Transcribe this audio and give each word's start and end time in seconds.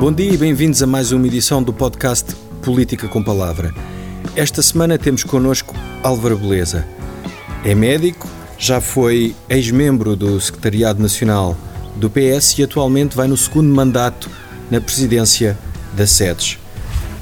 Bom 0.00 0.10
dia 0.10 0.32
e 0.32 0.36
bem-vindos 0.38 0.82
a 0.82 0.86
mais 0.86 1.12
uma 1.12 1.26
edição 1.26 1.62
do 1.62 1.74
podcast 1.74 2.34
Política 2.62 3.06
com 3.06 3.22
Palavra. 3.22 3.74
Esta 4.34 4.62
semana 4.62 4.96
temos 4.96 5.24
connosco 5.24 5.76
Álvaro 6.02 6.38
Beleza. 6.38 6.86
É 7.66 7.74
médico, 7.74 8.26
já 8.56 8.80
foi 8.80 9.36
ex-membro 9.46 10.16
do 10.16 10.40
Secretariado 10.40 11.02
Nacional 11.02 11.54
do 11.96 12.08
PS 12.08 12.58
e 12.58 12.62
atualmente 12.62 13.14
vai 13.14 13.28
no 13.28 13.36
segundo 13.36 13.68
mandato 13.74 14.30
na 14.70 14.80
presidência 14.80 15.58
da 15.94 16.06
SEDES. 16.06 16.56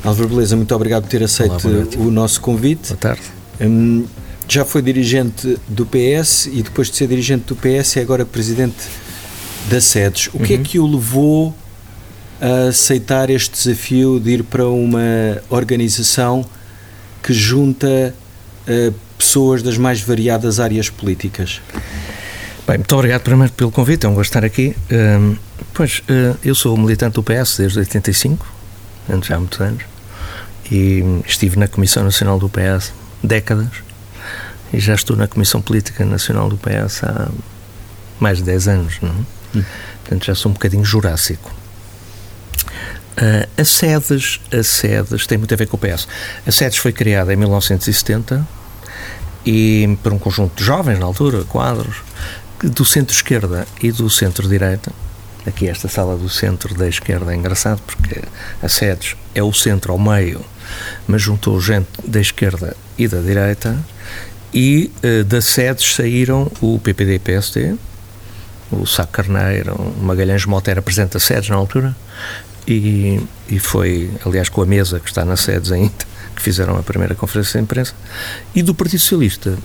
Álvaro 0.05 0.29
Beleza, 0.29 0.55
muito 0.55 0.73
obrigado 0.73 1.03
por 1.03 1.11
ter 1.11 1.25
aceito 1.25 1.67
Olá, 1.67 1.85
o 1.97 2.13
nosso 2.13 2.41
convite. 2.41 2.91
Boa 2.91 2.97
tarde. 2.97 3.23
Hum, 3.61 4.05
já 4.47 4.65
foi 4.65 4.83
dirigente 4.83 5.59
do 5.67 5.85
PS 5.85 6.47
e 6.47 6.63
depois 6.63 6.89
de 6.89 6.97
ser 6.97 7.09
dirigente 7.09 7.43
do 7.49 7.57
PS 7.57 7.97
é 7.97 8.03
agora 8.03 8.25
presidente 8.25 8.87
da 9.69 9.81
SEDES. 9.81 10.31
O 10.33 10.39
que 10.39 10.55
é 10.55 10.59
que 10.59 10.79
o 10.79 10.87
levou 10.87 11.53
a 12.41 12.69
aceitar 12.69 13.31
este 13.31 13.53
desafio 13.53 14.21
de 14.21 14.31
ir 14.31 14.45
para 14.45 14.67
uma 14.67 15.41
organização 15.49 16.45
que 17.23 17.33
junta 17.33 18.15
uh, 18.67 18.95
pessoas 19.17 19.63
das 19.63 19.77
mais 19.77 20.01
variadas 20.01 20.61
áreas 20.61 20.89
políticas? 20.89 21.61
Bem, 22.67 22.79
muito 22.79 22.95
obrigado 22.95 23.23
primeiro 23.23 23.53
pelo 23.55 23.71
convite, 23.71 24.07
é 24.07 24.09
um 24.09 24.15
gosto 24.15 24.31
estar 24.31 24.45
aqui. 24.45 24.77
Um, 24.91 25.37
pois, 25.75 26.01
uh, 26.01 26.37
eu 26.45 26.55
sou 26.55 26.77
militante 26.77 27.15
do 27.15 27.23
PS 27.23 27.57
desde 27.59 27.79
85, 27.79 28.47
já 29.23 29.37
há 29.37 29.39
muitos 29.39 29.61
anos, 29.61 29.83
e 30.71 31.03
estive 31.27 31.59
na 31.59 31.67
Comissão 31.67 32.05
Nacional 32.05 32.39
do 32.39 32.49
PS 32.49 32.93
décadas, 33.23 33.71
e 34.73 34.79
já 34.79 34.95
estou 34.95 35.17
na 35.17 35.27
Comissão 35.27 35.63
Política 35.63 36.05
Nacional 36.05 36.49
do 36.49 36.59
PS 36.59 37.05
há 37.05 37.29
mais 38.21 38.39
de 38.39 38.45
10 38.45 38.69
anos, 38.69 38.95
não 39.01 39.11
é? 39.11 39.59
Hum. 39.59 39.65
Portanto, 40.03 40.27
já 40.27 40.35
sou 40.35 40.51
um 40.51 40.53
bocadinho 40.53 40.85
jurássico. 40.85 41.58
Uh, 43.19 43.49
a 43.61 43.65
SEDES, 43.65 44.41
a 44.53 44.63
SEDES 44.63 45.27
tem 45.27 45.37
muito 45.37 45.53
a 45.53 45.57
ver 45.57 45.67
com 45.67 45.77
o 45.77 45.81
PS. 45.81 46.07
A 46.47 46.53
SEDES 46.53 46.77
foi 46.77 46.93
criada 46.93 47.33
em 47.33 47.37
1970 47.37 48.47
e 49.45 49.99
por 50.05 50.13
um 50.13 50.19
conjunto 50.19 50.57
de 50.57 50.65
jovens 50.65 51.01
na 51.01 51.07
altura, 51.07 51.43
quadros, 51.45 51.97
do 52.63 52.85
centro-esquerda 52.85 53.67
e 53.83 53.91
do 53.91 54.09
centro-direita. 54.09 54.93
Aqui 55.45 55.69
esta 55.69 55.89
sala 55.89 56.17
do 56.17 56.29
centro 56.29 56.75
da 56.75 56.89
esquerda 56.89 57.33
é 57.33 57.37
engraçado 57.37 57.81
porque 57.85 58.23
a 58.63 58.69
SEDES 58.69 59.17
é 59.35 59.43
o 59.43 59.53
centro 59.53 59.93
ao 59.93 59.99
meio, 59.99 60.45
mas 61.07 61.21
juntou 61.21 61.61
gente 61.61 61.89
da 62.07 62.21
esquerda 62.21 62.77
e 62.97 63.09
da 63.09 63.21
direita 63.21 63.77
e 64.55 64.93
uh, 65.03 65.25
da 65.25 65.41
SEDES 65.41 65.95
saíram 65.95 66.51
o 66.61 66.79
PPD 66.79 67.15
e 67.15 67.19
PSD, 67.19 67.75
o 68.71 68.87
Sá 68.87 69.07
Carneiro, 69.07 69.75
o 69.75 70.03
Magalhães 70.03 70.45
Mota 70.45 70.71
era 70.71 70.83
presidente 70.83 71.15
da 71.15 71.21
SEDES 71.21 71.49
na 71.49 71.57
altura, 71.57 71.97
e, 72.69 73.21
e 73.49 73.59
foi, 73.59 74.11
aliás, 74.25 74.49
com 74.49 74.61
a 74.63 74.67
mesa 74.67 75.01
que 75.01 75.09
está 75.09 75.25
na 75.25 75.37
SEDES 75.37 75.73
ainda, 75.73 76.07
que 76.37 76.43
fizeram 76.43 76.77
a 76.77 76.83
primeira 76.83 77.15
conferência 77.15 77.59
de 77.59 77.65
imprensa, 77.65 77.95
e 78.55 78.63
do 78.63 78.75
Partido 78.75 79.01
Socialista 79.01 79.59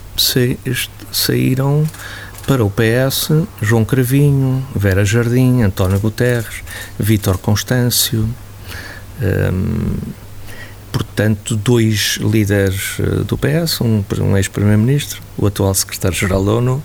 saíram 1.12 1.86
para 2.46 2.64
o 2.64 2.70
PS 2.70 3.30
João 3.60 3.84
Cravinho, 3.84 4.66
Vera 4.74 5.04
Jardim, 5.04 5.62
António 5.62 6.00
Guterres, 6.00 6.62
Vítor 6.98 7.38
Constâncio, 7.38 8.28
hum, 9.20 9.96
portanto, 11.14 11.54
dois 11.54 12.18
líderes 12.20 12.96
eh, 12.98 13.22
do 13.22 13.38
PS, 13.38 13.80
um, 13.80 14.04
um 14.20 14.36
ex-primeiro-ministro, 14.36 15.22
o 15.38 15.46
atual 15.46 15.72
secretário-geral 15.72 16.44
da 16.44 16.52
ONU, 16.52 16.82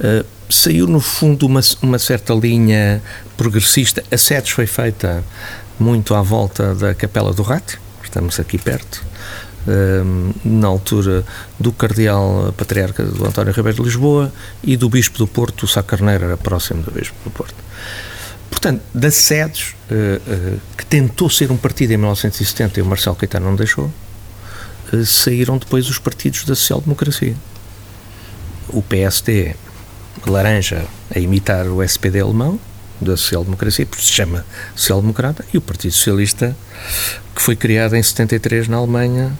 uh, 0.00 0.24
saiu 0.48 0.86
no 0.86 1.00
fundo 1.00 1.44
uma, 1.44 1.60
uma 1.82 1.98
certa 1.98 2.32
linha 2.34 3.02
progressista. 3.36 4.04
A 4.12 4.16
SEDES 4.16 4.50
foi 4.50 4.66
feita 4.66 5.24
muito 5.78 6.14
à 6.14 6.22
volta 6.22 6.72
da 6.72 6.94
Capela 6.94 7.32
do 7.32 7.42
Rato, 7.42 7.80
estamos 8.02 8.38
aqui 8.38 8.58
perto, 8.58 9.04
um, 9.66 10.32
na 10.44 10.68
altura 10.68 11.24
do 11.58 11.72
Cardeal 11.72 12.54
Patriarca 12.56 13.02
do 13.02 13.26
António 13.26 13.52
Ribeiro 13.52 13.78
de 13.78 13.82
Lisboa 13.82 14.32
e 14.62 14.76
do 14.76 14.88
Bispo 14.88 15.18
do 15.18 15.26
Porto, 15.26 15.64
o 15.64 15.68
Sá 15.68 15.82
Carneiro 15.82 16.26
era 16.26 16.36
próximo 16.36 16.80
do 16.82 16.92
Bispo 16.92 17.16
do 17.24 17.30
Porto. 17.30 17.56
Portanto, 18.50 18.82
da 18.94 19.10
SEDES, 19.10 19.74
uh, 19.90 20.54
uh, 20.54 20.60
que 20.76 20.84
tentou 20.86 21.28
ser 21.30 21.50
um 21.52 21.56
partido 21.56 21.92
em 21.92 21.96
1970 21.96 22.80
e 22.80 22.82
o 22.82 22.86
Marcelo 22.86 23.16
Caetano 23.16 23.46
não 23.46 23.56
deixou, 23.56 23.92
uh, 24.92 25.06
saíram 25.06 25.58
depois 25.58 25.88
os 25.88 25.98
partidos 25.98 26.44
da 26.44 26.54
social-democracia. 26.54 27.34
O 28.68 28.82
PSD 28.82 29.54
laranja 30.26 30.84
a 31.14 31.18
imitar 31.18 31.66
o 31.66 31.82
SPD 31.82 32.20
alemão, 32.20 32.58
da 33.00 33.16
social-democracia, 33.16 33.86
porque 33.86 34.04
se 34.04 34.12
chama 34.12 34.44
social-democrata, 34.74 35.44
e 35.52 35.58
o 35.58 35.60
Partido 35.60 35.92
Socialista, 35.92 36.56
que 37.34 37.40
foi 37.40 37.54
criado 37.54 37.94
em 37.94 38.02
73 38.02 38.66
na 38.68 38.76
Alemanha, 38.76 39.32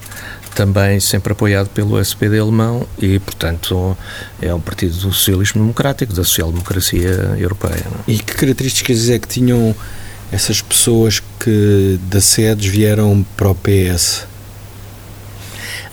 também 0.59 0.99
sempre 0.99 1.33
apoiado 1.33 1.69
pelo 1.69 2.01
SPD 2.01 2.37
alemão 2.37 2.85
e, 2.99 3.21
portanto, 3.21 3.97
é 4.43 4.53
um 4.53 4.59
partido 4.59 4.93
do 4.95 5.13
socialismo 5.13 5.61
democrático, 5.61 6.13
da 6.13 6.25
social-democracia 6.25 7.37
europeia. 7.39 7.87
É? 8.09 8.11
E 8.11 8.19
que 8.19 8.35
características 8.35 9.09
é 9.09 9.21
que 9.21 9.29
tinham 9.29 9.73
essas 10.33 10.61
pessoas 10.61 11.23
que 11.39 12.01
da 12.11 12.21
SEDES 12.21 12.67
vieram 12.67 13.25
para 13.37 13.51
o 13.51 13.55
PS? 13.55 14.27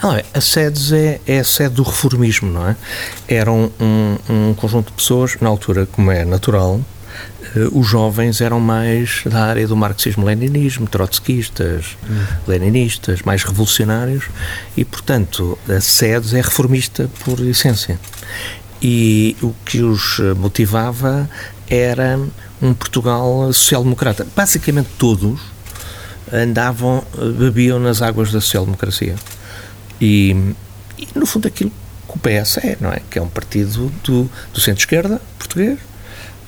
Não, 0.01 0.19
a 0.33 0.41
SEDES 0.41 0.91
é, 0.93 1.21
é 1.27 1.39
a 1.41 1.43
sede 1.43 1.75
do 1.75 1.83
reformismo, 1.83 2.51
não 2.51 2.67
é? 2.67 2.75
Eram 3.27 3.71
um, 3.79 4.17
um 4.27 4.53
conjunto 4.55 4.87
de 4.87 4.93
pessoas, 4.93 5.37
na 5.39 5.47
altura, 5.47 5.85
como 5.85 6.09
é 6.09 6.25
natural, 6.25 6.81
os 7.71 7.87
jovens 7.87 8.41
eram 8.41 8.59
mais 8.59 9.21
da 9.25 9.45
área 9.45 9.67
do 9.67 9.75
marxismo-leninismo, 9.75 10.87
trotskistas, 10.87 11.97
hum. 12.09 12.25
leninistas, 12.47 13.21
mais 13.21 13.43
revolucionários 13.43 14.25
e, 14.75 14.83
portanto, 14.83 15.57
a 15.67 15.79
SEDES 15.79 16.33
é 16.33 16.41
reformista 16.41 17.09
por 17.23 17.39
essência. 17.39 17.99
E 18.81 19.37
o 19.41 19.53
que 19.65 19.81
os 19.81 20.19
motivava 20.37 21.29
era 21.69 22.19
um 22.61 22.73
Portugal 22.73 23.51
social-democrata. 23.53 24.27
Basicamente 24.35 24.89
todos 24.97 25.39
andavam, 26.31 27.03
bebiam 27.37 27.79
nas 27.79 28.01
águas 28.01 28.31
da 28.31 28.41
social-democracia. 28.41 29.15
E, 29.99 30.53
e, 30.97 31.07
no 31.15 31.25
fundo, 31.25 31.47
aquilo 31.47 31.71
que 32.07 32.15
o 32.15 32.19
PS 32.19 32.57
é, 32.57 32.77
não 32.79 32.91
é? 32.91 33.01
Que 33.09 33.17
é 33.17 33.21
um 33.21 33.29
partido 33.29 33.91
do, 34.03 34.29
do 34.53 34.59
centro-esquerda 34.59 35.21
português 35.37 35.79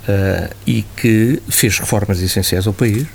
uh, 0.08 0.54
e 0.66 0.84
que 0.96 1.42
fez 1.50 1.80
reformas 1.80 2.22
essenciais 2.22 2.68
ao 2.68 2.74
país 2.74 3.06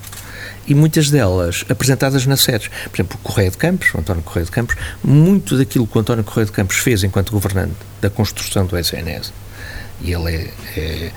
e 0.67 0.75
muitas 0.75 1.11
delas 1.11 1.65
apresentadas 1.69 2.25
nas 2.27 2.41
sedes. 2.41 2.69
Por 2.69 2.97
exemplo, 2.97 3.19
o 3.21 3.23
Correio 3.23 3.51
de 3.51 3.59
Campos, 3.59 3.93
o 3.95 3.99
António 3.99 4.23
Correio 4.23 4.47
de 4.47 4.53
Campos, 4.53 4.77
muito 5.03 5.59
daquilo 5.59 5.87
que 5.87 5.97
o 5.97 6.01
António 6.01 6.25
Correio 6.25 6.47
de 6.47 6.53
Campos 6.53 6.77
fez 6.77 7.03
enquanto 7.03 7.33
governante 7.33 7.75
da 8.01 8.09
construção 8.09 8.67
do 8.67 8.79
SNS 8.79 9.33
e 10.03 10.13
ele 10.13 10.35
é, 10.35 10.51
é, 10.77 11.13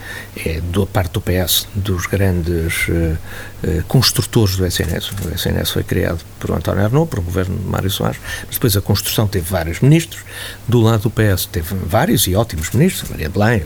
é 0.46 0.60
da 0.60 0.86
parte 0.86 1.12
do 1.12 1.20
PS 1.20 1.66
dos 1.74 2.06
grandes 2.06 2.88
uh, 2.88 3.18
uh, 3.64 3.82
construtores 3.88 4.56
do 4.56 4.64
SNS. 4.64 5.10
O 5.10 5.34
SNS 5.34 5.70
foi 5.70 5.82
criado 5.82 6.24
por 6.38 6.52
António 6.52 6.84
Arnaud, 6.84 7.08
por 7.08 7.18
um 7.18 7.22
governo 7.22 7.56
de 7.56 7.64
Mário 7.64 7.90
Soares, 7.90 8.18
mas 8.46 8.54
depois 8.54 8.76
a 8.76 8.80
construção 8.80 9.26
teve 9.26 9.48
vários 9.48 9.80
ministros. 9.80 10.22
Do 10.68 10.80
lado 10.80 11.02
do 11.02 11.10
PS 11.10 11.46
teve 11.46 11.74
vários 11.84 12.26
e 12.26 12.34
ótimos 12.34 12.70
ministros, 12.70 13.10
Maria 13.10 13.28
Belém, 13.28 13.64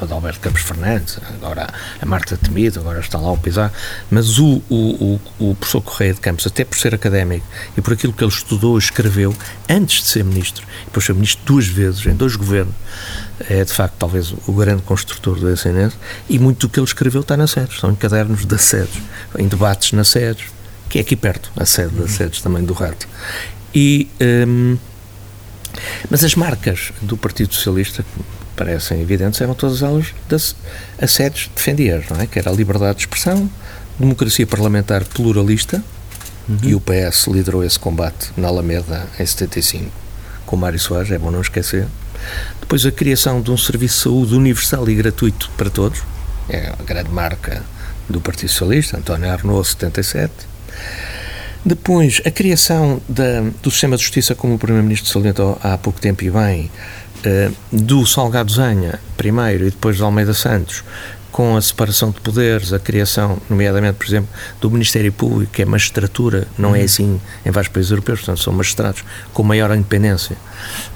Adalberto 0.00 0.40
Campos 0.40 0.62
Fernandes, 0.62 1.18
agora 1.34 1.68
a 2.00 2.06
Marta 2.06 2.36
Temido, 2.36 2.80
agora 2.80 3.00
está 3.00 3.18
lá 3.18 3.30
o 3.30 3.36
Pizarro, 3.36 3.72
mas 4.10 4.38
o, 4.38 4.62
o, 4.68 5.20
o, 5.38 5.50
o 5.50 5.54
professor 5.54 5.80
Correia 5.80 6.14
de 6.14 6.20
Campos, 6.20 6.46
até 6.46 6.64
por 6.64 6.78
ser 6.78 6.94
académico 6.94 7.46
e 7.76 7.80
por 7.80 7.92
aquilo 7.92 8.12
que 8.12 8.24
ele 8.24 8.32
estudou 8.32 8.76
e 8.76 8.78
escreveu 8.78 9.34
antes 9.68 10.02
de 10.02 10.08
ser 10.08 10.24
ministro, 10.24 10.66
depois 10.86 11.04
foi 11.04 11.14
ministro 11.14 11.44
duas 11.44 11.66
vezes, 11.66 12.04
em 12.06 12.14
dois 12.14 12.36
governos, 12.36 12.74
é 13.48 13.64
de 13.64 13.72
facto 13.72 13.94
talvez 13.98 14.34
o 14.46 14.52
grande 14.52 14.82
construtor 14.82 15.38
do 15.38 15.50
SNS 15.50 15.94
e 16.28 16.38
muito 16.38 16.66
do 16.66 16.72
que 16.72 16.78
ele 16.78 16.86
escreveu 16.86 17.22
está 17.22 17.36
na 17.36 17.46
SEDES, 17.46 17.74
estão 17.74 17.90
em 17.90 17.94
cadernos 17.94 18.44
da 18.44 18.58
SEDES, 18.58 18.94
em 19.38 19.48
debates 19.48 19.92
na 19.92 20.04
SEDES, 20.04 20.44
que 20.88 20.98
é 20.98 21.00
aqui 21.00 21.16
perto, 21.16 21.50
a 21.56 21.64
sede 21.64 21.94
da 21.94 22.06
SEDES 22.06 22.42
também 22.42 22.64
do 22.64 22.74
Rato. 22.74 23.08
E, 23.74 24.08
hum, 24.46 24.76
mas 26.10 26.22
as 26.22 26.34
marcas 26.34 26.92
do 27.00 27.16
Partido 27.16 27.54
Socialista, 27.54 28.02
que 28.02 28.24
parecem 28.54 29.00
evidentes, 29.00 29.40
eram 29.40 29.54
todas 29.54 29.82
elas 29.82 30.08
das 30.28 30.54
a 31.00 31.06
SEDES 31.06 31.50
defendia, 31.54 32.04
não 32.10 32.20
é? 32.20 32.26
Que 32.26 32.38
era 32.38 32.50
a 32.50 32.52
liberdade 32.52 32.98
de 32.98 33.04
expressão, 33.04 33.50
democracia 33.98 34.46
parlamentar 34.46 35.04
pluralista, 35.04 35.82
uhum. 36.48 36.58
e 36.62 36.74
o 36.74 36.80
PS 36.80 37.26
liderou 37.28 37.64
esse 37.64 37.78
combate 37.78 38.30
na 38.36 38.48
Alameda 38.48 39.06
em 39.18 39.24
75, 39.24 39.90
com 40.44 40.56
Mário 40.56 40.78
Soares, 40.78 41.10
é 41.10 41.18
bom 41.18 41.30
não 41.30 41.40
esquecer, 41.40 41.88
depois 42.60 42.84
a 42.86 42.90
criação 42.90 43.40
de 43.40 43.50
um 43.50 43.56
serviço 43.56 43.96
de 43.96 44.02
saúde 44.02 44.34
universal 44.34 44.88
e 44.88 44.94
gratuito 44.94 45.50
para 45.56 45.70
todos, 45.70 46.02
é 46.48 46.72
a 46.78 46.82
grande 46.82 47.10
marca 47.10 47.62
do 48.08 48.20
Partido 48.20 48.50
Socialista, 48.50 48.98
António 48.98 49.30
Arnaud, 49.30 49.66
77. 49.66 50.32
Depois, 51.64 52.20
a 52.24 52.30
criação 52.30 53.00
da, 53.08 53.40
do 53.62 53.70
sistema 53.70 53.96
de 53.96 54.02
justiça, 54.02 54.34
como 54.34 54.54
o 54.54 54.58
Primeiro-Ministro 54.58 55.08
salientou 55.10 55.58
há 55.62 55.78
pouco 55.78 56.00
tempo 56.00 56.24
e 56.24 56.30
bem, 56.30 56.70
uh, 57.24 57.54
do 57.70 58.04
Salgado 58.04 58.52
Zanha, 58.52 58.98
primeiro, 59.16 59.66
e 59.66 59.70
depois 59.70 59.98
do 59.98 60.04
Almeida 60.04 60.34
Santos, 60.34 60.82
com 61.32 61.56
a 61.56 61.62
separação 61.62 62.10
de 62.10 62.20
poderes, 62.20 62.74
a 62.74 62.78
criação, 62.78 63.40
nomeadamente, 63.48 63.96
por 63.96 64.06
exemplo, 64.06 64.28
do 64.60 64.70
Ministério 64.70 65.10
Público, 65.10 65.50
que 65.50 65.62
é 65.62 65.64
magistratura, 65.64 66.46
não 66.58 66.68
é 66.68 66.72
uhum. 66.72 66.76
é 66.76 66.84
assim 66.84 67.20
em 67.44 67.50
vários 67.50 67.72
países 67.72 67.90
europeus, 67.90 68.20
portanto, 68.20 68.40
são 68.40 68.52
magistrados 68.52 69.02
com 69.32 69.42
maior 69.42 69.74
independência, 69.74 70.36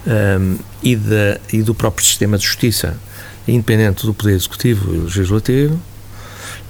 um, 0.06 0.58
e, 0.82 0.94
de, 0.94 1.40
e 1.52 1.62
do 1.62 1.74
próprio 1.74 2.04
sistema 2.04 2.36
de 2.36 2.44
justiça, 2.44 2.96
independente 3.48 4.04
do 4.04 4.12
Poder 4.12 4.34
Executivo 4.34 4.94
e 4.94 4.98
Legislativo. 4.98 5.80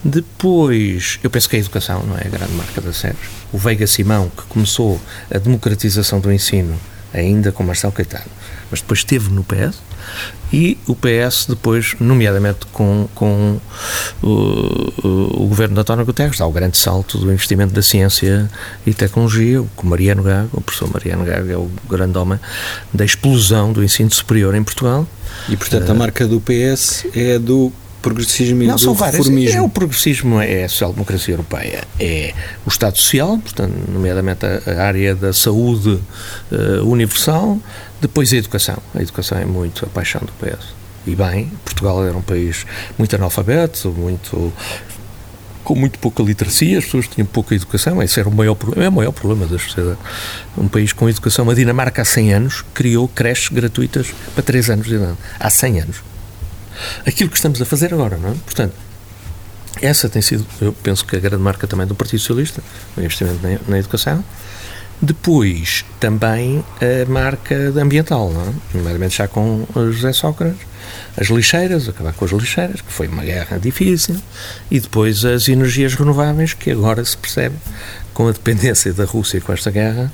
Depois, 0.05 1.19
eu 1.25 1.29
penso 1.29 1.49
que 1.49 1.57
a 1.57 1.59
educação 1.59 2.05
não 2.05 2.17
é 2.17 2.23
a 2.27 2.29
grande 2.29 2.53
marca 2.53 2.81
da 2.81 2.93
SERS. 2.93 3.17
O 3.53 3.59
Veiga 3.59 3.87
Simão, 3.89 4.31
que 4.31 4.45
começou 4.45 5.01
a 5.29 5.39
democratização 5.39 6.21
do 6.21 6.33
ensino, 6.33 6.79
ainda 7.13 7.53
com 7.53 7.63
Marcelo 7.63 7.93
Caetano, 7.93 8.27
mas 8.71 8.81
depois 8.81 9.01
esteve 9.01 9.31
no 9.31 9.45
PS, 9.45 9.81
e 10.53 10.79
o 10.87 10.95
PS 10.95 11.47
depois, 11.49 11.97
nomeadamente 11.99 12.67
com, 12.73 13.09
com 13.15 13.59
o, 14.23 14.29
o, 14.29 15.43
o 15.43 15.47
governo 15.49 15.75
de 15.75 15.81
António 15.81 16.05
Guterres, 16.05 16.39
dá 16.39 16.47
o 16.47 16.53
grande 16.53 16.77
salto 16.77 17.19
do 17.19 17.33
investimento 17.33 17.75
da 17.75 17.83
ciência 17.83 18.49
e 18.87 18.95
tecnologia, 18.95 19.65
com 19.75 19.87
Mariano 19.89 20.23
Gago, 20.23 20.51
o 20.53 20.61
professor 20.61 20.89
Mariano 20.93 21.25
Gago 21.25 21.51
é 21.51 21.57
o 21.57 21.69
grande 21.89 22.17
homem 22.17 22.39
da 22.95 23.05
explosão 23.05 23.73
do 23.73 23.83
ensino 23.83 24.11
superior 24.11 24.55
em 24.55 24.63
Portugal. 24.63 25.07
E, 25.49 25.57
portanto, 25.57 25.91
a 25.91 25.95
eh, 25.95 25.99
marca 25.99 26.27
do 26.27 26.41
PS 26.41 27.07
é 27.13 27.39
do 27.39 27.73
progressismo 28.07 28.63
e 28.63 28.67
não, 28.67 28.77
do 28.77 28.81
são 28.81 28.95
reformismo. 28.95 29.59
É, 29.59 29.61
o 29.61 29.69
progressismo 29.69 30.41
é 30.41 30.65
a 30.65 30.69
social-democracia 30.69 31.35
europeia, 31.35 31.83
é 31.99 32.33
o 32.65 32.69
Estado 32.69 32.97
Social, 32.97 33.39
portanto, 33.39 33.75
nomeadamente 33.89 34.47
a, 34.47 34.63
a 34.71 34.85
área 34.85 35.15
da 35.15 35.33
saúde 35.33 35.99
uh, 36.53 36.85
universal, 36.85 37.59
depois 38.01 38.33
a 38.33 38.37
educação. 38.37 38.79
A 38.95 39.03
educação 39.03 39.39
é 39.39 39.45
muito 39.45 39.85
a 39.85 39.89
paixão 39.89 40.21
do 40.21 40.33
PS. 40.33 40.77
E 41.05 41.17
bem, 41.17 41.51
Portugal 41.65 42.05
era 42.05 42.17
um 42.17 42.23
país 42.23 42.65
muito 42.97 43.15
analfabeto, 43.17 43.91
muito 43.91 44.53
com 45.65 45.75
muito 45.75 45.99
pouca 45.99 46.23
literacia, 46.23 46.79
as 46.79 46.85
pessoas 46.85 47.09
tinham 47.09 47.27
pouca 47.27 47.53
educação, 47.53 48.01
esse 48.01 48.21
era 48.21 48.29
o 48.29 48.33
maior 48.33 48.55
problema, 48.55 48.85
é 48.85 48.89
o 48.89 48.93
maior 48.93 49.11
problema 49.11 49.47
da 49.47 49.59
sociedade. 49.59 49.99
Um 50.57 50.69
país 50.69 50.93
com 50.93 51.09
educação, 51.09 51.51
a 51.51 51.55
Dinamarca 51.55 52.03
há 52.03 52.05
100 52.05 52.35
anos 52.35 52.65
criou 52.73 53.09
creches 53.09 53.49
gratuitas 53.49 54.15
para 54.33 54.45
3 54.45 54.71
anos 54.71 54.87
de 54.87 54.95
idade, 54.95 55.17
há 55.41 55.51
100 55.51 55.81
anos. 55.81 56.16
Aquilo 57.07 57.31
que 57.31 57.37
estamos 57.37 57.61
a 57.61 57.65
fazer 57.65 57.93
agora, 57.93 58.17
não 58.17 58.31
é? 58.31 58.35
Portanto, 58.45 58.75
essa 59.81 60.09
tem 60.09 60.23
sido, 60.23 60.47
eu 60.61 60.73
penso 60.73 61.05
que 61.05 61.17
a 61.17 61.19
grande 61.19 61.43
marca 61.43 61.67
também 61.67 61.87
do 61.87 61.95
Partido 61.95 62.21
Socialista, 62.21 62.63
o 62.97 63.01
investimento 63.01 63.41
na, 63.43 63.59
na 63.69 63.79
educação, 63.79 64.25
depois, 65.01 65.85
também 66.01 66.65
a 66.81 67.11
marca 67.11 67.55
ambiental, 67.79 68.33
não 68.33 68.43
é? 68.43 68.53
nomeadamente 68.73 69.19
já 69.19 69.29
com 69.29 69.67
José 69.75 70.13
Sócrates, 70.13 70.67
as 71.17 71.27
lixeiras, 71.29 71.87
acabar 71.87 72.15
com 72.15 72.25
as 72.25 72.31
lixeiras, 72.31 72.81
que 72.81 72.91
foi 72.91 73.07
uma 73.07 73.23
guerra 73.23 73.59
difícil, 73.59 74.17
e 74.71 74.81
depois 74.81 75.25
as 75.25 75.49
energias 75.49 75.95
renováveis, 75.95 76.55
que 76.55 76.71
agora 76.71 77.05
se 77.05 77.17
percebe, 77.17 77.57
com 78.15 78.29
a 78.29 78.33
dependência 78.33 78.93
da 78.95 79.05
Rússia 79.05 79.39
com 79.41 79.53
esta 79.53 79.71
guerra, 79.71 80.11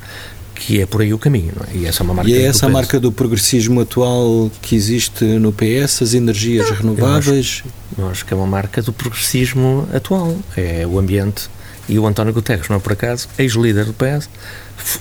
que 0.65 0.81
é 0.81 0.87
por 0.87 1.03
aí 1.03 1.13
o 1.13 1.19
caminho, 1.19 1.53
não 1.57 1.67
é? 1.67 1.77
E 1.77 1.87
essa 1.87 2.03
é 2.03 2.05
uma 2.05 2.15
marca. 2.15 2.31
E 2.31 2.35
é 2.35 2.43
essa 2.43 2.67
a 2.67 2.69
marca 2.69 3.01
do 3.01 3.11
progressismo 3.11 3.81
atual 3.81 4.49
que 4.61 4.77
existe 4.77 5.25
no 5.25 5.53
PS, 5.53 6.03
as 6.03 6.15
energias 6.15 6.71
renováveis? 6.71 7.27
Eu 7.27 7.41
acho, 7.41 7.65
eu 7.99 8.09
acho 8.09 8.25
que 8.25 8.33
é 8.33 8.37
uma 8.37 8.47
marca 8.47 8.81
do 8.81 8.93
progressismo 8.93 9.89
atual, 9.93 10.37
é 10.57 10.87
o 10.87 11.01
ambiente 11.01 11.51
e 11.89 11.99
o 11.99 12.07
António 12.07 12.33
Guterres, 12.33 12.69
não 12.69 12.77
é 12.77 12.79
por 12.79 12.93
acaso, 12.93 13.29
ex-líder 13.37 13.87
do 13.87 13.93
PS, 13.93 14.31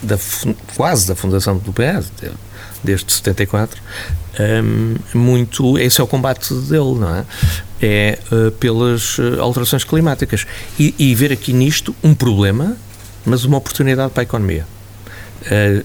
da, 0.02 0.18
quase 0.75 1.08
da 1.08 1.16
fundação 1.16 1.58
do 1.60 1.72
PS, 1.72 2.12
desde 2.84 3.13
74, 3.13 3.80
um, 4.63 4.96
muito, 5.13 5.78
esse 5.78 6.02
é 6.02 6.04
o 6.04 6.08
combate 6.08 6.52
dele, 6.54 6.96
não 6.96 7.16
é? 7.16 7.25
É 7.80 8.19
uh, 8.31 8.52
pelas 8.54 9.19
uh, 9.19 9.40
alterações 9.40 9.84
climáticas. 9.84 10.48
E, 10.80 10.96
e, 10.98 11.13
ver 11.13 11.31
aqui 11.31 11.54
nisto 11.54 11.96
um 12.04 12.16
problema, 12.16 12.75
mas 13.24 13.46
uma 13.46 13.58
oportunidade 13.58 14.12
para 14.12 14.22
a 14.22 14.24
economia. 14.24 14.66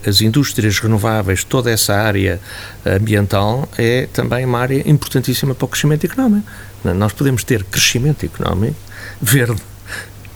As 0.06 0.20
indústrias 0.20 0.78
renováveis, 0.78 1.44
toda 1.44 1.70
essa 1.70 1.94
área 1.94 2.40
ambiental 2.84 3.68
é 3.78 4.06
também 4.12 4.44
uma 4.44 4.58
área 4.58 4.88
importantíssima 4.88 5.54
para 5.54 5.64
o 5.64 5.68
crescimento 5.68 6.04
económico. 6.04 6.46
Nós 6.84 7.12
podemos 7.12 7.42
ter 7.42 7.64
crescimento 7.64 8.24
económico 8.24 8.76
verde 9.20 9.62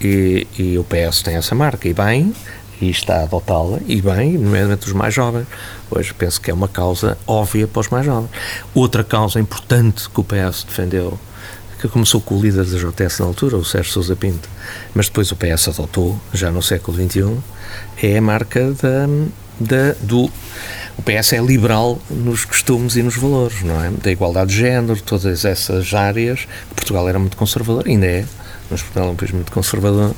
e, 0.00 0.46
e 0.58 0.78
o 0.78 0.84
PS 0.84 1.22
tem 1.22 1.36
essa 1.36 1.54
marca, 1.54 1.86
e 1.86 1.92
bem, 1.92 2.34
e 2.80 2.88
está 2.88 3.16
a 3.16 3.22
adotá-la, 3.24 3.78
e 3.86 4.00
bem, 4.00 4.38
nomeadamente 4.38 4.86
os 4.86 4.92
mais 4.92 5.12
jovens. 5.12 5.46
Hoje 5.90 6.14
penso 6.14 6.40
que 6.40 6.50
é 6.50 6.54
uma 6.54 6.68
causa 6.68 7.18
óbvia 7.26 7.68
para 7.68 7.80
os 7.80 7.88
mais 7.88 8.06
jovens. 8.06 8.30
Outra 8.74 9.04
causa 9.04 9.38
importante 9.38 10.08
que 10.08 10.20
o 10.20 10.24
PS 10.24 10.64
defendeu, 10.64 11.18
que 11.80 11.88
começou 11.88 12.20
com 12.20 12.36
o 12.36 12.42
líder 12.42 12.64
da 12.64 12.78
JTS 12.78 13.20
na 13.20 13.26
altura, 13.26 13.56
o 13.56 13.64
Sérgio 13.64 13.92
Sousa 13.92 14.14
Pinto, 14.14 14.48
mas 14.94 15.06
depois 15.06 15.32
o 15.32 15.36
PS 15.36 15.68
adotou, 15.68 16.20
já 16.32 16.50
no 16.50 16.62
século 16.62 16.96
XXI, 16.96 17.38
é 18.02 18.18
a 18.18 18.22
marca 18.22 18.72
da, 18.72 19.06
da, 19.58 19.94
do. 20.00 20.30
O 20.98 21.02
PS 21.02 21.32
é 21.32 21.38
liberal 21.38 21.98
nos 22.10 22.44
costumes 22.44 22.96
e 22.96 23.02
nos 23.02 23.16
valores, 23.16 23.62
não 23.62 23.82
é? 23.82 23.90
Da 23.90 24.10
igualdade 24.10 24.50
de 24.50 24.58
género, 24.58 25.00
todas 25.00 25.44
essas 25.44 25.94
áreas. 25.94 26.46
Portugal 26.74 27.08
era 27.08 27.18
muito 27.18 27.36
conservador, 27.36 27.84
ainda 27.86 28.04
é, 28.04 28.26
mas 28.70 28.82
Portugal 28.82 29.08
é 29.08 29.12
um 29.12 29.16
país 29.16 29.32
muito 29.32 29.50
conservador 29.50 30.14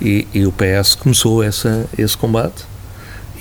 e, 0.00 0.26
e 0.34 0.44
o 0.44 0.52
PS 0.52 0.96
começou 0.96 1.42
essa, 1.42 1.86
esse 1.96 2.16
combate 2.16 2.64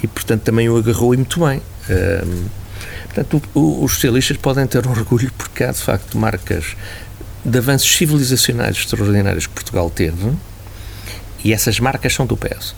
e, 0.04 0.08
portanto, 0.08 0.44
também 0.44 0.70
o 0.70 0.78
agarrou 0.78 1.14
e 1.14 1.18
muito 1.18 1.40
bem. 1.44 1.62
Um, 1.90 2.46
portanto, 3.06 3.42
o, 3.56 3.84
os 3.84 3.94
socialistas 3.94 4.38
podem 4.38 4.68
ter 4.68 4.86
um 4.86 4.92
orgulho 4.92 5.32
porque 5.38 5.64
há, 5.64 5.72
de 5.72 5.82
facto, 5.82 6.18
marcas 6.18 6.76
de 7.44 7.58
avanços 7.58 7.96
civilizacionais 7.96 8.78
extraordinários 8.78 9.48
que 9.48 9.54
Portugal 9.54 9.90
teve 9.90 10.32
e 11.44 11.54
essas 11.54 11.80
marcas 11.80 12.14
são 12.14 12.26
do 12.26 12.38
PS. 12.38 12.76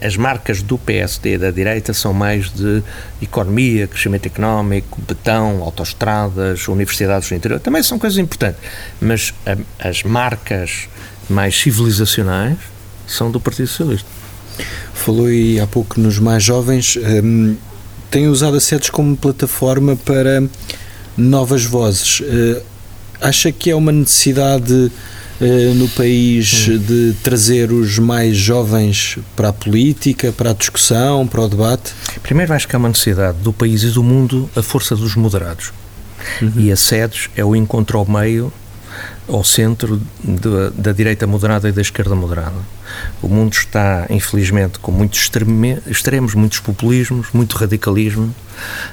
As 0.00 0.16
marcas 0.16 0.62
do 0.62 0.78
PSD 0.78 1.36
da 1.36 1.50
direita 1.50 1.92
são 1.92 2.12
mais 2.12 2.50
de 2.50 2.82
economia, 3.20 3.86
crescimento 3.86 4.26
económico, 4.26 5.00
betão, 5.02 5.62
autoestradas, 5.62 6.68
universidades 6.68 7.28
do 7.28 7.34
interior. 7.34 7.60
Também 7.60 7.82
são 7.82 7.98
coisas 7.98 8.18
importantes, 8.18 8.60
mas 9.00 9.34
as 9.78 10.02
marcas 10.02 10.88
mais 11.28 11.58
civilizacionais 11.58 12.58
são 13.06 13.30
do 13.30 13.40
Partido 13.40 13.66
Socialista. 13.68 14.08
Falou 14.92 15.26
aí 15.26 15.58
há 15.58 15.66
pouco 15.66 15.98
nos 15.98 16.18
mais 16.18 16.42
jovens, 16.42 16.96
um, 16.96 17.56
tem 18.10 18.28
usado 18.28 18.56
a 18.56 18.60
SEDES 18.60 18.90
como 18.90 19.16
plataforma 19.16 19.96
para 19.96 20.42
novas 21.16 21.64
vozes. 21.64 22.22
Acha 23.24 23.50
que 23.50 23.70
é 23.70 23.74
uma 23.74 23.90
necessidade 23.90 24.72
uh, 25.40 25.74
no 25.74 25.88
país 25.88 26.68
hum. 26.68 26.78
de 26.78 27.14
trazer 27.22 27.72
os 27.72 27.98
mais 27.98 28.36
jovens 28.36 29.18
para 29.34 29.48
a 29.48 29.52
política, 29.52 30.32
para 30.32 30.50
a 30.50 30.52
discussão, 30.52 31.26
para 31.26 31.40
o 31.40 31.48
debate? 31.48 31.92
Primeiro, 32.22 32.52
acho 32.52 32.68
que 32.68 32.76
há 32.76 32.78
uma 32.78 32.88
necessidade 32.88 33.38
do 33.38 33.52
país 33.52 33.82
e 33.82 33.88
do 33.88 34.02
mundo 34.02 34.48
a 34.54 34.62
força 34.62 34.94
dos 34.94 35.16
moderados. 35.16 35.72
Uhum. 36.40 36.52
E 36.56 36.72
a 36.72 36.76
SEDES 36.76 37.30
é 37.36 37.44
o 37.44 37.56
encontro 37.56 37.98
ao 37.98 38.08
meio 38.08 38.52
ao 39.28 39.42
centro 39.42 40.00
de, 40.22 40.70
da 40.76 40.92
direita 40.92 41.26
moderada 41.26 41.68
e 41.68 41.72
da 41.72 41.80
esquerda 41.80 42.14
moderada. 42.14 42.56
O 43.22 43.28
mundo 43.28 43.52
está, 43.52 44.06
infelizmente, 44.10 44.78
com 44.78 44.92
muitos 44.92 45.30
extremos, 45.86 46.34
muitos 46.34 46.60
populismos, 46.60 47.28
muito 47.32 47.56
radicalismo 47.56 48.34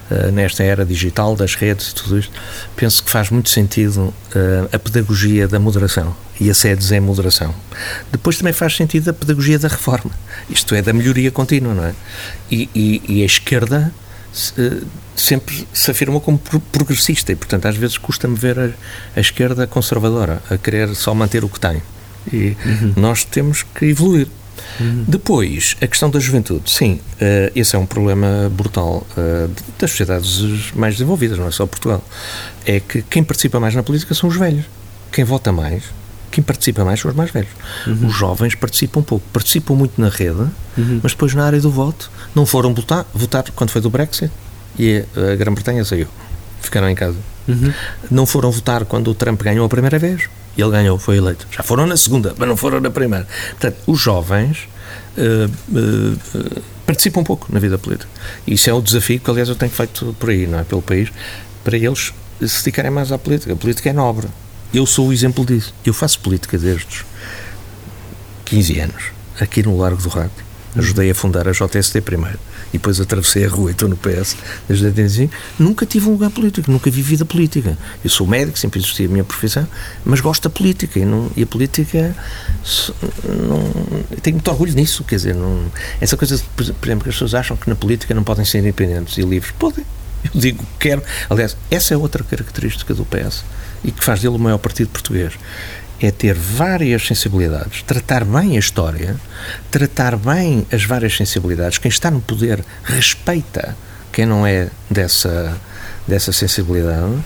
uh, 0.09 0.31
nesta 0.31 0.63
era 0.63 0.85
digital, 0.85 1.35
das 1.35 1.55
redes 1.55 1.89
e 1.89 1.95
tudo 1.95 2.19
isto. 2.19 2.31
Penso 2.75 3.03
que 3.03 3.09
faz 3.09 3.29
muito 3.29 3.49
sentido 3.49 4.13
uh, 4.35 4.69
a 4.71 4.79
pedagogia 4.79 5.47
da 5.47 5.59
moderação 5.59 6.15
e 6.39 6.49
a 6.49 6.53
SEDES 6.53 6.91
é 6.91 6.99
moderação. 6.99 7.53
Depois 8.11 8.37
também 8.37 8.53
faz 8.53 8.75
sentido 8.75 9.09
a 9.09 9.13
pedagogia 9.13 9.59
da 9.59 9.67
reforma, 9.67 10.11
isto 10.49 10.73
é, 10.73 10.81
da 10.81 10.93
melhoria 10.93 11.31
contínua, 11.31 11.73
não 11.73 11.85
é? 11.85 11.93
E, 12.49 12.69
e, 12.73 13.01
e 13.07 13.23
a 13.23 13.25
esquerda 13.25 13.93
eh, 14.57 14.81
sempre 15.13 15.67
se 15.73 15.91
afirmou 15.91 16.21
como 16.21 16.39
progressista 16.71 17.31
e, 17.33 17.35
portanto, 17.35 17.67
às 17.67 17.75
vezes 17.75 17.97
custa-me 17.97 18.35
ver 18.35 18.57
a, 18.57 18.69
a, 19.15 19.19
esquerda 19.19 19.67
conservadora 19.67 20.41
a 20.49 20.57
querer 20.57 20.95
só 20.95 21.13
manter 21.13 21.43
o 21.43 21.49
que 21.49 21.59
tem. 21.59 21.81
E 22.31 22.55
uhum. 22.65 22.93
nós 22.97 23.23
temos 23.23 23.63
que 23.63 23.85
evoluir. 23.85 24.27
Uhum. 24.79 25.05
Depois, 25.07 25.75
a 25.81 25.87
questão 25.87 26.09
da 26.09 26.19
juventude. 26.19 26.69
Sim, 26.69 26.93
uh, 26.93 27.51
esse 27.55 27.75
é 27.75 27.79
um 27.79 27.85
problema 27.85 28.51
brutal 28.51 29.05
uh, 29.17 29.51
das 29.79 29.91
sociedades 29.91 30.71
mais 30.75 30.95
desenvolvidas, 30.95 31.37
não 31.37 31.47
é 31.47 31.51
só 31.51 31.65
Portugal. 31.65 32.03
É 32.65 32.79
que 32.79 33.01
quem 33.03 33.23
participa 33.23 33.59
mais 33.59 33.75
na 33.75 33.83
política 33.83 34.13
são 34.13 34.29
os 34.29 34.37
velhos. 34.37 34.65
Quem 35.11 35.23
vota 35.23 35.51
mais 35.51 35.83
quem 36.31 36.41
participa 36.41 36.85
mais 36.85 36.99
são 37.01 37.11
os 37.11 37.17
mais 37.17 37.29
velhos. 37.29 37.49
Uhum. 37.85 38.07
Os 38.07 38.15
jovens 38.15 38.55
participam 38.55 39.01
pouco. 39.03 39.25
Participam 39.33 39.75
muito 39.75 39.99
na 39.99 40.07
rede, 40.07 40.47
uhum. 40.77 41.01
mas 41.03 41.11
depois 41.11 41.33
na 41.35 41.45
área 41.45 41.59
do 41.59 41.69
voto 41.69 42.09
não 42.33 42.45
foram 42.45 42.73
votar, 42.73 43.05
votar 43.13 43.43
quando 43.53 43.69
foi 43.69 43.81
do 43.81 43.89
Brexit 43.89 44.31
e 44.79 45.03
a 45.13 45.35
Grã-Bretanha 45.35 45.83
saiu. 45.83 46.07
Ficaram 46.61 46.89
em 46.89 46.95
casa. 46.95 47.17
Uhum. 47.47 47.73
Não 48.09 48.25
foram 48.25 48.49
votar 48.49 48.85
quando 48.85 49.09
o 49.09 49.13
Trump 49.13 49.41
ganhou 49.41 49.65
a 49.65 49.69
primeira 49.69 49.99
vez 49.99 50.29
ele 50.57 50.71
ganhou, 50.71 50.97
foi 50.97 51.17
eleito. 51.17 51.47
Já 51.51 51.63
foram 51.63 51.85
na 51.85 51.97
segunda, 51.97 52.33
mas 52.37 52.47
não 52.47 52.57
foram 52.57 52.79
na 52.79 52.89
primeira. 52.89 53.27
Portanto, 53.51 53.77
os 53.87 53.99
jovens 53.99 54.67
uh, 55.17 55.77
uh, 55.77 56.61
participam 56.85 57.23
pouco 57.23 57.47
na 57.51 57.59
vida 57.59 57.77
política. 57.77 58.09
E 58.45 58.53
isso 58.53 58.69
é 58.69 58.73
o 58.73 58.81
desafio 58.81 59.19
que, 59.19 59.29
aliás, 59.29 59.49
eu 59.49 59.55
tenho 59.55 59.71
feito 59.71 60.15
por 60.19 60.29
aí, 60.29 60.47
não 60.47 60.59
é? 60.59 60.63
Pelo 60.63 60.81
país, 60.81 61.09
para 61.63 61.77
eles 61.77 62.13
se 62.41 62.57
dedicarem 62.59 62.91
mais 62.91 63.11
à 63.11 63.17
política. 63.17 63.53
A 63.53 63.55
política 63.55 63.89
é 63.89 63.93
nobre 63.93 64.27
eu 64.73 64.85
sou 64.85 65.07
o 65.07 65.13
exemplo 65.13 65.45
disso. 65.45 65.73
Eu 65.85 65.93
faço 65.93 66.19
política 66.19 66.57
desde 66.57 66.87
os 66.87 67.05
15 68.45 68.79
anos, 68.79 69.03
aqui 69.39 69.61
no 69.63 69.77
Largo 69.77 70.01
do 70.01 70.09
Rato. 70.09 70.50
Ajudei 70.75 71.11
a 71.11 71.15
fundar 71.15 71.47
a 71.47 71.51
JST 71.51 71.99
primeiro 72.01 72.39
e 72.69 72.77
depois 72.77 72.99
atravessei 73.01 73.45
a 73.45 73.49
rua 73.49 73.69
e 73.69 73.73
estou 73.73 73.89
no 73.89 73.97
PS 73.97 74.37
desde 74.67 74.85
85, 74.85 75.33
nunca 75.59 75.85
tive 75.85 76.07
um 76.07 76.13
lugar 76.13 76.29
político, 76.29 76.71
nunca 76.71 76.89
vi 76.89 77.01
vida 77.01 77.25
política. 77.25 77.77
Eu 78.03 78.09
sou 78.09 78.25
médico, 78.25 78.57
sempre 78.57 78.79
existia 78.79 79.05
a 79.05 79.09
minha 79.09 79.23
profissão, 79.23 79.67
mas 80.05 80.21
gosto 80.21 80.43
da 80.43 80.49
política 80.49 80.99
e, 80.99 81.05
não, 81.05 81.29
e 81.35 81.43
a 81.43 81.47
política 81.47 82.15
não, 83.27 83.61
tenho 84.21 84.37
muito 84.37 84.47
orgulho 84.49 84.73
nisso, 84.73 85.03
quer 85.03 85.15
dizer, 85.15 85.35
não, 85.35 85.65
essa 85.99 86.15
coisa, 86.15 86.41
por 86.55 86.63
exemplo, 86.63 87.03
que 87.03 87.09
as 87.09 87.15
pessoas 87.15 87.35
acham 87.35 87.57
que 87.57 87.69
na 87.69 87.75
política 87.75 88.13
não 88.13 88.23
podem 88.23 88.45
ser 88.45 88.59
independentes 88.59 89.17
e 89.17 89.21
livres, 89.21 89.53
podem. 89.59 89.85
Eu 90.23 90.39
digo 90.39 90.59
que 90.59 90.87
quero. 90.89 91.01
Aliás, 91.29 91.57
essa 91.69 91.93
é 91.93 91.97
outra 91.97 92.23
característica 92.23 92.93
do 92.93 93.03
PS 93.05 93.43
e 93.83 93.91
que 93.91 94.03
faz 94.03 94.21
dele 94.21 94.35
o 94.35 94.39
maior 94.39 94.59
partido 94.59 94.89
português 94.89 95.33
é 96.01 96.11
ter 96.11 96.33
várias 96.33 97.05
sensibilidades, 97.05 97.83
tratar 97.83 98.25
bem 98.25 98.55
a 98.55 98.59
história, 98.59 99.15
tratar 99.69 100.15
bem 100.15 100.65
as 100.71 100.83
várias 100.83 101.15
sensibilidades. 101.15 101.77
Quem 101.77 101.89
está 101.89 102.09
no 102.09 102.21
poder 102.21 102.63
respeita 102.83 103.75
quem 104.11 104.25
não 104.25 104.45
é 104.45 104.69
dessa, 104.89 105.57
dessa 106.07 106.31
sensibilidade. 106.31 107.17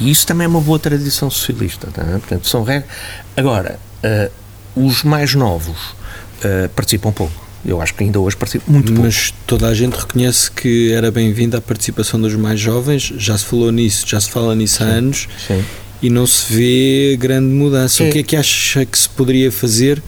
E 0.00 0.10
isso 0.10 0.26
também 0.26 0.46
é 0.46 0.48
uma 0.48 0.60
boa 0.60 0.78
tradição 0.78 1.30
socialista. 1.30 1.88
Tá? 1.88 2.02
Portanto, 2.04 2.48
são 2.48 2.64
regras. 2.64 2.90
Agora, 3.36 3.78
uh, 4.02 4.86
os 4.86 5.02
mais 5.02 5.34
novos 5.34 5.90
uh, 5.90 6.68
participam 6.74 7.12
pouco. 7.12 7.42
Eu 7.64 7.80
acho 7.80 7.94
que 7.94 8.02
ainda 8.02 8.18
hoje 8.18 8.36
participa 8.36 8.64
muito 8.70 8.92
pouco. 8.92 9.02
Mas 9.02 9.32
toda 9.46 9.68
a 9.68 9.74
gente 9.74 9.94
reconhece 9.94 10.50
que 10.50 10.92
era 10.92 11.12
bem-vinda 11.12 11.58
a 11.58 11.60
participação 11.60 12.20
dos 12.20 12.34
mais 12.34 12.58
jovens, 12.58 13.12
já 13.16 13.38
se 13.38 13.44
falou 13.44 13.70
nisso, 13.70 14.04
já 14.06 14.20
se 14.20 14.28
fala 14.30 14.54
nisso 14.54 14.78
sim, 14.78 14.84
há 14.84 14.86
anos. 14.86 15.28
Sim 15.46 15.64
e 16.02 16.10
não 16.10 16.26
se 16.26 16.52
vê 16.52 17.16
grande 17.16 17.46
mudança. 17.46 18.02
É. 18.02 18.08
O 18.08 18.12
que 18.12 18.18
é 18.18 18.22
que 18.22 18.36
acha 18.36 18.84
que 18.84 18.98
se 18.98 19.08
poderia 19.08 19.52
fazer 19.52 20.02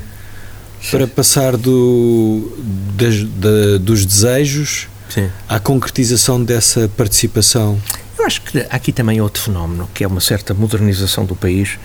para 0.91 1.07
passar 1.07 1.57
do, 1.57 2.53
das, 2.95 3.23
da, 3.23 3.79
dos 3.81 4.05
desejos 4.05 4.89
Sim. 5.09 5.31
à 5.49 5.61
concretização 5.61 6.43
dessa 6.43 6.89
participação? 6.89 7.81
Eu 8.19 8.27
acho 8.27 8.43
que 8.43 8.59
aqui 8.71 8.93
também 8.93 9.21
outro 9.21 9.43
fenómeno, 9.43 9.89
que 9.95 10.03
é 10.03 10.07
uma 10.07 10.21
certa 10.21 10.53
modernização 10.53 11.25
do 11.25 11.37
país 11.37 11.79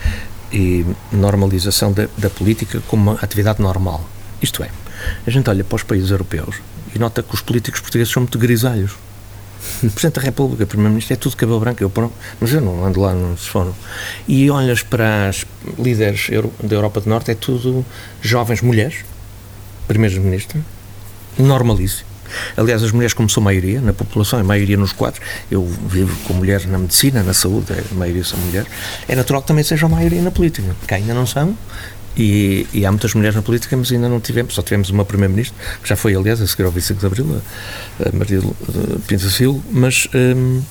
e 0.51 0.85
normalização 1.11 1.93
da, 1.93 2.07
da 2.17 2.29
política 2.29 2.81
como 2.87 3.11
uma 3.11 3.19
atividade 3.21 3.61
normal. 3.61 4.09
Isto 4.41 4.63
é, 4.63 4.69
a 5.25 5.29
gente 5.29 5.49
olha 5.49 5.63
para 5.63 5.75
os 5.75 5.83
países 5.83 6.09
europeus 6.09 6.55
e 6.95 6.99
nota 6.99 7.21
que 7.21 7.33
os 7.33 7.41
políticos 7.41 7.79
portugueses 7.81 8.11
são 8.11 8.23
muito 8.23 8.39
grisalhos. 8.39 8.93
Presidente 9.79 10.15
da 10.15 10.21
República, 10.21 10.65
Primeiro-Ministro, 10.65 11.13
é 11.13 11.17
tudo 11.17 11.35
cabelo 11.35 11.59
branco, 11.59 11.83
eu 11.83 11.89
pronto, 11.89 12.13
mas 12.39 12.51
eu 12.53 12.61
não 12.61 12.85
ando 12.85 13.01
lá 13.01 13.13
no 13.13 13.35
fórum. 13.37 13.73
E 14.27 14.49
olhas 14.49 14.83
para 14.83 15.29
as 15.29 15.45
líderes 15.77 16.29
da 16.63 16.75
Europa 16.75 17.01
do 17.01 17.09
Norte, 17.09 17.31
é 17.31 17.35
tudo 17.35 17.85
jovens 18.21 18.61
mulheres, 18.61 19.05
Primeiros-Ministros, 19.87 20.63
normalíssimo. 21.37 22.09
Aliás, 22.55 22.83
as 22.83 22.91
mulheres, 22.91 23.13
como 23.13 23.29
são 23.29 23.41
maioria 23.41 23.81
na 23.81 23.91
população, 23.91 24.39
é 24.39 24.43
maioria 24.43 24.77
nos 24.77 24.93
quadros, 24.93 25.21
eu 25.49 25.65
vivo 25.65 26.15
com 26.27 26.33
mulheres 26.33 26.65
na 26.65 26.77
medicina, 26.77 27.23
na 27.23 27.33
saúde, 27.33 27.73
a 27.73 27.95
maioria 27.95 28.23
são 28.23 28.37
mulheres, 28.39 28.67
é 29.07 29.15
natural 29.15 29.41
que 29.41 29.47
também 29.47 29.63
sejam 29.63 29.89
maioria 29.89 30.21
na 30.21 30.29
política, 30.29 30.75
que 30.87 30.93
ainda 30.93 31.13
não 31.13 31.25
são, 31.25 31.57
e, 32.17 32.67
e, 32.73 32.85
há 32.85 32.91
muitas 32.91 33.13
mulheres 33.13 33.35
na 33.35 33.41
política, 33.41 33.75
mas 33.77 33.91
ainda 33.91 34.09
não 34.09 34.19
tivemos, 34.19 34.53
só 34.53 34.61
tivemos 34.61 34.89
uma 34.89 35.05
Primeira-Ministra, 35.05 35.57
que 35.81 35.87
já 35.87 35.95
foi, 35.95 36.15
aliás, 36.15 36.41
a 36.41 36.47
seguir 36.47 36.63
ao 36.63 36.71
25 36.71 36.99
de 36.99 37.05
Abril, 37.05 37.41
a, 37.99 38.15
Maria 38.17 38.41
Pinto 39.07 39.29
Silva, 39.29 39.61
mas 39.71 40.07
hum, 40.13 40.57
uh, 40.59 40.61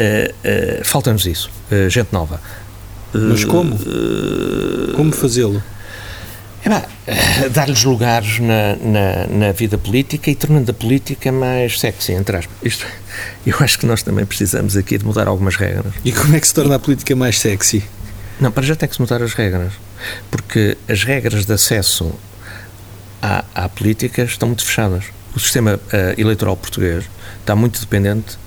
uh, 0.00 0.84
falta-nos 0.84 1.26
isso, 1.26 1.50
uh, 1.70 1.88
gente 1.88 2.12
nova. 2.12 2.40
Mas 3.12 3.44
como? 3.44 3.78
como 4.94 5.12
fazê-lo? 5.12 5.62
É 6.64 7.48
dar-lhes 7.48 7.84
lugares 7.84 8.38
na, 8.38 8.76
na, 8.76 9.26
na, 9.26 9.52
vida 9.52 9.78
política 9.78 10.30
e 10.30 10.34
tornando 10.34 10.70
a 10.70 10.74
política 10.74 11.32
mais 11.32 11.80
sexy, 11.80 12.12
entre 12.12 12.36
aspas. 12.36 12.54
Isto, 12.62 12.86
eu 13.46 13.56
acho 13.60 13.78
que 13.78 13.86
nós 13.86 14.02
também 14.02 14.26
precisamos 14.26 14.76
aqui 14.76 14.98
de 14.98 15.06
mudar 15.06 15.28
algumas 15.28 15.56
regras. 15.56 15.94
E 16.04 16.12
como 16.12 16.36
é 16.36 16.40
que 16.40 16.46
se 16.46 16.52
torna 16.52 16.74
a 16.74 16.78
política 16.78 17.16
mais 17.16 17.38
sexy? 17.38 17.82
Não, 18.38 18.52
para 18.52 18.64
já 18.64 18.76
tem 18.76 18.88
que 18.88 18.94
se 18.94 19.00
mudar 19.00 19.22
as 19.22 19.32
regras. 19.32 19.72
Porque 20.30 20.76
as 20.88 21.04
regras 21.04 21.44
de 21.44 21.52
acesso 21.52 22.12
à, 23.22 23.44
à 23.54 23.68
política 23.68 24.22
estão 24.22 24.48
muito 24.48 24.64
fechadas. 24.64 25.04
O 25.34 25.40
sistema 25.40 25.74
uh, 25.76 26.20
eleitoral 26.20 26.56
português 26.56 27.04
está 27.40 27.54
muito 27.54 27.80
dependente 27.80 28.38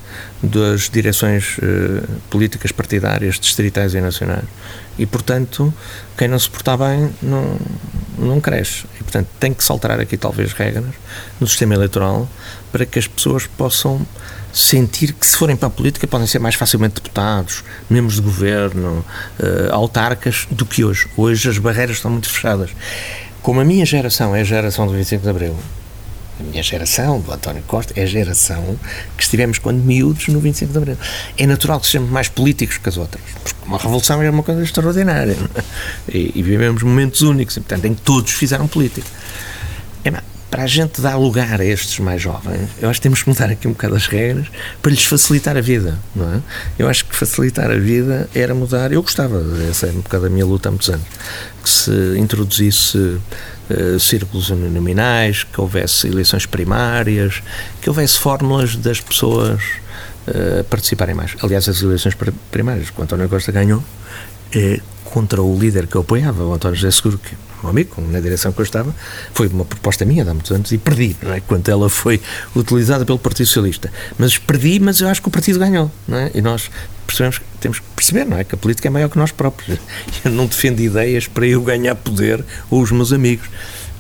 das 0.43 0.89
direções 0.89 1.57
uh, 1.57 2.07
políticas 2.29 2.71
partidárias, 2.71 3.39
distritais 3.39 3.93
e 3.93 4.01
nacionais. 4.01 4.45
E, 4.98 5.05
portanto, 5.05 5.74
quem 6.17 6.27
não 6.27 6.39
se 6.39 6.50
portar 6.50 6.77
bem 6.77 7.12
não, 7.21 7.57
não 8.17 8.41
cresce. 8.41 8.86
E, 9.00 9.03
portanto, 9.03 9.27
tem 9.39 9.53
que 9.53 9.63
se 9.63 9.71
alterar 9.71 10.00
aqui, 10.00 10.17
talvez, 10.17 10.53
regras 10.53 10.93
no 11.39 11.48
sistema 11.48 11.75
eleitoral 11.75 12.27
para 12.71 12.86
que 12.86 13.00
as 13.00 13.07
pessoas 13.07 13.45
possam 13.45 14.05
sentir 14.53 15.13
que 15.13 15.25
se 15.25 15.38
forem 15.38 15.55
para 15.55 15.67
a 15.67 15.71
política 15.71 16.05
podem 16.07 16.27
ser 16.27 16.39
mais 16.39 16.55
facilmente 16.55 16.95
deputados, 16.95 17.63
membros 17.89 18.15
de 18.15 18.21
governo, 18.21 19.05
uh, 19.39 19.74
autarcas 19.74 20.48
do 20.51 20.65
que 20.65 20.83
hoje. 20.83 21.07
Hoje 21.15 21.50
as 21.50 21.57
barreiras 21.57 21.98
estão 21.98 22.12
muito 22.12 22.29
fechadas. 22.29 22.71
Como 23.41 23.60
a 23.60 23.65
minha 23.65 23.86
geração 23.86 24.36
é 24.36 24.41
a 24.41 24.43
geração 24.43 24.86
do 24.86 24.93
25 24.93 25.24
de 25.24 25.29
Abril, 25.29 25.57
a 26.41 26.43
minha 26.43 26.62
geração, 26.62 27.19
do 27.21 27.31
António 27.31 27.63
Costa, 27.63 27.93
é 27.95 28.03
a 28.03 28.05
geração 28.05 28.77
que 29.15 29.24
estivemos 29.24 29.57
quando 29.57 29.77
miúdos 29.77 30.27
no 30.27 30.39
25 30.39 30.71
de 30.71 30.77
Abril. 30.77 30.98
É 31.38 31.48
natural 31.48 31.79
que 31.79 31.86
sejamos 31.86 32.10
mais 32.10 32.27
políticos 32.27 32.77
que 32.77 32.89
as 32.89 32.98
outras, 32.98 33.24
porque 33.43 33.65
uma 33.65 33.77
revolução 33.77 34.21
é 34.21 34.29
uma 34.29 34.43
coisa 34.43 34.62
extraordinária 34.62 35.38
é? 35.55 36.17
e, 36.17 36.31
e, 36.36 36.43
vivemos 36.43 36.83
momentos 36.83 37.21
únicos, 37.21 37.55
portanto, 37.55 37.86
em 37.86 37.93
que 37.93 38.01
todos 38.01 38.31
fizeram 38.31 38.67
política. 38.67 39.07
É, 40.03 40.12
para 40.51 40.63
a 40.63 40.67
gente 40.67 41.00
dar 41.00 41.15
lugar 41.15 41.62
a 41.62 41.65
estes 41.65 41.98
mais 42.00 42.22
jovens, 42.22 42.70
eu 42.81 42.89
acho 42.89 43.00
que 43.00 43.03
temos 43.03 43.24
que 43.24 43.29
mudar 43.29 43.50
aqui 43.50 43.70
um 43.70 43.72
bocado 43.72 43.96
as 43.96 44.05
regras 44.05 44.48
para 44.81 44.91
lhes 44.91 45.05
facilitar 45.05 45.55
a 45.55 45.62
vida, 45.62 45.98
não 46.13 46.36
é? 46.36 46.41
Eu 46.77 46.89
acho 46.89 47.05
que 47.05 47.15
facilitar 47.15 47.72
a 47.72 47.77
vida 47.77 48.29
era 48.36 48.53
mudar. 48.53 48.91
Eu 48.91 49.01
gostava, 49.01 49.41
essa 49.70 49.88
é 49.88 49.91
um 49.91 50.01
bocado 50.01 50.25
a 50.25 50.29
minha 50.29 50.46
luta 50.46 50.67
há 50.67 50.72
muitos 50.72 50.89
anos, 50.89 51.08
que 51.63 51.70
se 51.70 51.91
introduzisse 52.17 52.98
uh, 52.98 53.98
círculos 53.98 54.50
nominais, 54.50 55.46
que 55.46 55.62
houvesse 55.62 56.08
eleições 56.08 56.46
primárias, 56.46 57.41
que 57.81 57.89
houvesse 57.89 58.20
fórmulas 58.20 58.75
das 58.75 59.00
pessoas 59.00 59.62
uh, 60.27 60.65
participarem 60.65 61.15
mais. 61.15 61.34
Aliás, 61.41 61.70
as 61.70 61.81
eleições 61.81 62.13
primárias 62.51 62.89
que 62.89 63.00
o 63.00 63.03
António 63.03 63.29
Costa 63.29 63.53
ganhou 63.53 63.81
é 64.53 64.81
contra 65.05 65.41
o 65.41 65.58
líder 65.58 65.88
que 65.88 65.96
eu 65.96 66.01
apoiava, 66.01 66.43
o 66.43 66.53
António 66.53 66.75
José 66.75 66.91
Seguro, 66.91 67.17
que 67.17 67.36
amigo, 67.69 68.01
na 68.09 68.19
direção 68.19 68.51
que 68.51 68.59
eu 68.59 68.63
estava, 68.63 68.93
foi 69.33 69.47
uma 69.47 69.65
proposta 69.65 70.05
minha 70.05 70.23
há 70.23 70.33
muitos 70.33 70.51
anos 70.51 70.71
e 70.71 70.77
perdi, 70.77 71.15
não 71.21 71.33
é? 71.33 71.39
Quando 71.39 71.67
ela 71.69 71.89
foi 71.89 72.21
utilizada 72.55 73.05
pelo 73.05 73.19
Partido 73.19 73.47
Socialista. 73.47 73.91
Mas 74.17 74.37
perdi, 74.37 74.79
mas 74.79 74.99
eu 74.99 75.07
acho 75.07 75.21
que 75.21 75.27
o 75.27 75.31
partido 75.31 75.59
ganhou, 75.59 75.91
não 76.07 76.17
é? 76.17 76.31
E 76.33 76.41
nós 76.41 76.69
percebemos 77.05 77.41
temos 77.59 77.79
que 77.79 77.85
perceber, 77.95 78.25
não 78.25 78.37
é? 78.37 78.43
Que 78.43 78.55
a 78.55 78.57
política 78.57 78.87
é 78.87 78.91
maior 78.91 79.07
que 79.07 79.17
nós 79.17 79.31
próprios. 79.31 79.79
Eu 80.25 80.31
não 80.31 80.47
defendo 80.47 80.79
ideias 80.79 81.27
para 81.27 81.45
eu 81.45 81.61
ganhar 81.61 81.95
poder 81.95 82.43
ou 82.69 82.81
os 82.81 82.91
meus 82.91 83.13
amigos. 83.13 83.47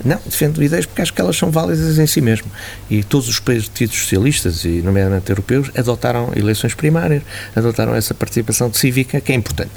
Não, 0.03 0.19
defendo 0.25 0.63
ideias 0.63 0.87
porque 0.87 1.01
acho 1.01 1.13
que 1.13 1.21
elas 1.21 1.37
são 1.37 1.51
válidas 1.51 1.99
em 1.99 2.07
si 2.07 2.21
mesmo. 2.21 2.51
E 2.89 3.03
todos 3.03 3.27
os 3.27 3.39
partidos 3.39 3.95
socialistas, 3.95 4.65
e 4.65 4.81
nomeadamente 4.81 5.29
europeus, 5.29 5.69
adotaram 5.77 6.31
eleições 6.35 6.73
primárias, 6.73 7.21
adotaram 7.55 7.93
essa 7.93 8.13
participação 8.15 8.73
cívica, 8.73 9.21
que 9.21 9.31
é 9.31 9.35
importante. 9.35 9.69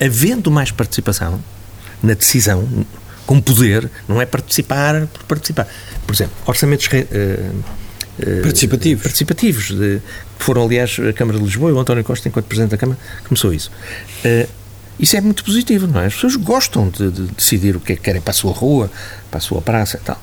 Havendo 0.00 0.52
mais 0.52 0.70
participação 0.70 1.42
na 2.00 2.14
decisão, 2.14 2.68
com 3.26 3.40
poder, 3.40 3.90
não 4.08 4.20
é 4.20 4.26
participar 4.26 5.06
por 5.06 5.24
participar. 5.24 5.66
Por 6.06 6.14
exemplo, 6.14 6.34
orçamentos 6.46 6.86
uh, 6.86 6.90
uh, 6.90 8.42
participativos, 8.42 9.02
participativos 9.02 9.68
de, 9.68 10.00
que 10.38 10.44
foram, 10.44 10.64
aliás, 10.64 10.98
a 11.08 11.12
Câmara 11.12 11.38
de 11.38 11.44
Lisboa 11.44 11.70
e 11.70 11.74
o 11.74 11.78
António 11.78 12.04
Costa, 12.04 12.28
enquanto 12.28 12.46
Presidente 12.46 12.70
da 12.70 12.76
Câmara, 12.76 12.98
começou 13.26 13.52
isso. 13.52 13.70
Uh, 14.24 14.48
isso 14.98 15.16
é 15.16 15.20
muito 15.20 15.42
positivo, 15.44 15.86
não 15.86 16.00
é? 16.00 16.06
As 16.06 16.14
pessoas 16.14 16.36
gostam 16.36 16.88
de, 16.88 17.10
de, 17.10 17.22
decidir 17.32 17.74
o 17.76 17.80
que 17.80 17.92
é 17.92 17.96
que 17.96 18.02
querem 18.02 18.20
para 18.20 18.30
a 18.30 18.34
sua 18.34 18.52
rua, 18.52 18.90
para 19.30 19.38
a 19.38 19.40
sua 19.40 19.60
praça 19.60 19.96
e 19.96 20.00
tal. 20.00 20.22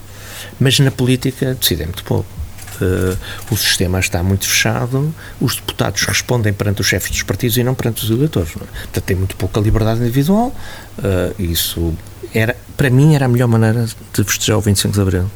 Mas 0.60 0.80
na 0.80 0.92
política 0.92 1.54
decidem 1.54 1.88
muito 1.88 2.04
pouco. 2.04 2.39
Uh, 2.82 3.18
o 3.52 3.58
sistema 3.58 4.00
está 4.00 4.24
muito 4.24 4.48
fechado, 4.48 5.14
os 5.40 5.56
deputados 5.56 6.04
respondem 6.04 6.54
perante 6.54 6.82
os 6.82 6.88
chefes 6.88 7.12
dos 7.12 7.24
partidos 7.24 7.58
e 7.58 7.64
não 7.64 7.76
perante 7.76 8.04
os 8.04 8.10
eleitores. 8.10 8.52
Portanto, 8.52 9.02
tem 9.02 9.16
muito 9.16 9.36
pouca 9.36 9.60
liberdade 9.60 10.00
individual. 10.00 10.56
Uh, 10.98 11.42
isso 11.42 11.94
era, 12.34 12.56
para 12.78 12.90
mim, 12.90 13.16
era 13.16 13.26
a 13.26 13.28
melhor 13.28 13.48
maneira 13.48 13.86
de 13.86 14.24
festejar 14.24 14.58
o 14.58 14.62
25 14.62 14.94
de 14.94 15.02
Abril. 15.02 15.32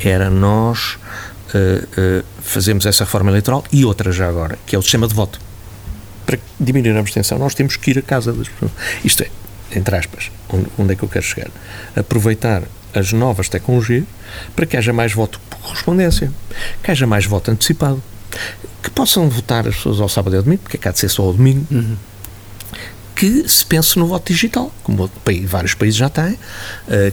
Era 0.00 0.30
nós 0.30 0.96
uh, 1.54 2.24
fazermos 2.40 2.86
essa 2.86 3.04
reforma 3.04 3.30
eleitoral 3.30 3.64
e 3.72 3.84
outra 3.84 4.10
já 4.10 4.28
agora, 4.28 4.58
que 4.66 4.74
é 4.74 4.78
o 4.78 4.82
sistema 4.82 5.06
de 5.06 5.14
voto. 5.14 5.40
Para 6.24 6.38
diminuir 6.58 6.96
a 6.96 7.00
abstenção, 7.00 7.38
nós 7.38 7.54
temos 7.54 7.76
que 7.76 7.90
ir 7.90 7.98
à 7.98 8.02
casa 8.02 8.32
das 8.32 8.48
pessoas. 8.48 8.72
Isto 9.04 9.22
é, 9.22 9.30
entre 9.74 9.96
aspas, 9.96 10.30
onde, 10.48 10.66
onde 10.78 10.92
é 10.92 10.96
que 10.96 11.02
eu 11.02 11.08
quero 11.08 11.24
chegar? 11.24 11.50
Aproveitar 11.96 12.62
as 12.98 13.12
novas 13.12 13.48
tecnologias 13.48 14.04
para 14.54 14.66
que 14.66 14.76
haja 14.76 14.92
mais 14.92 15.12
voto 15.12 15.40
por 15.48 15.58
correspondência, 15.58 16.32
que 16.82 16.90
haja 16.90 17.06
mais 17.06 17.24
voto 17.26 17.50
antecipado, 17.50 18.02
que 18.82 18.90
possam 18.90 19.28
votar 19.28 19.66
as 19.66 19.76
pessoas 19.76 20.00
ao 20.00 20.08
sábado 20.08 20.34
e 20.34 20.36
ao 20.36 20.42
domingo, 20.42 20.62
porque 20.62 20.76
é 20.76 20.88
há 20.88 20.92
de 20.92 20.98
ser 20.98 21.08
só 21.08 21.22
ao 21.22 21.32
domingo, 21.32 21.66
uhum. 21.70 21.96
Que 23.18 23.48
se 23.48 23.66
pense 23.66 23.98
no 23.98 24.06
voto 24.06 24.32
digital, 24.32 24.72
como 24.84 25.10
vários 25.44 25.74
países 25.74 25.98
já 25.98 26.08
têm, 26.08 26.34
uh, 26.34 26.38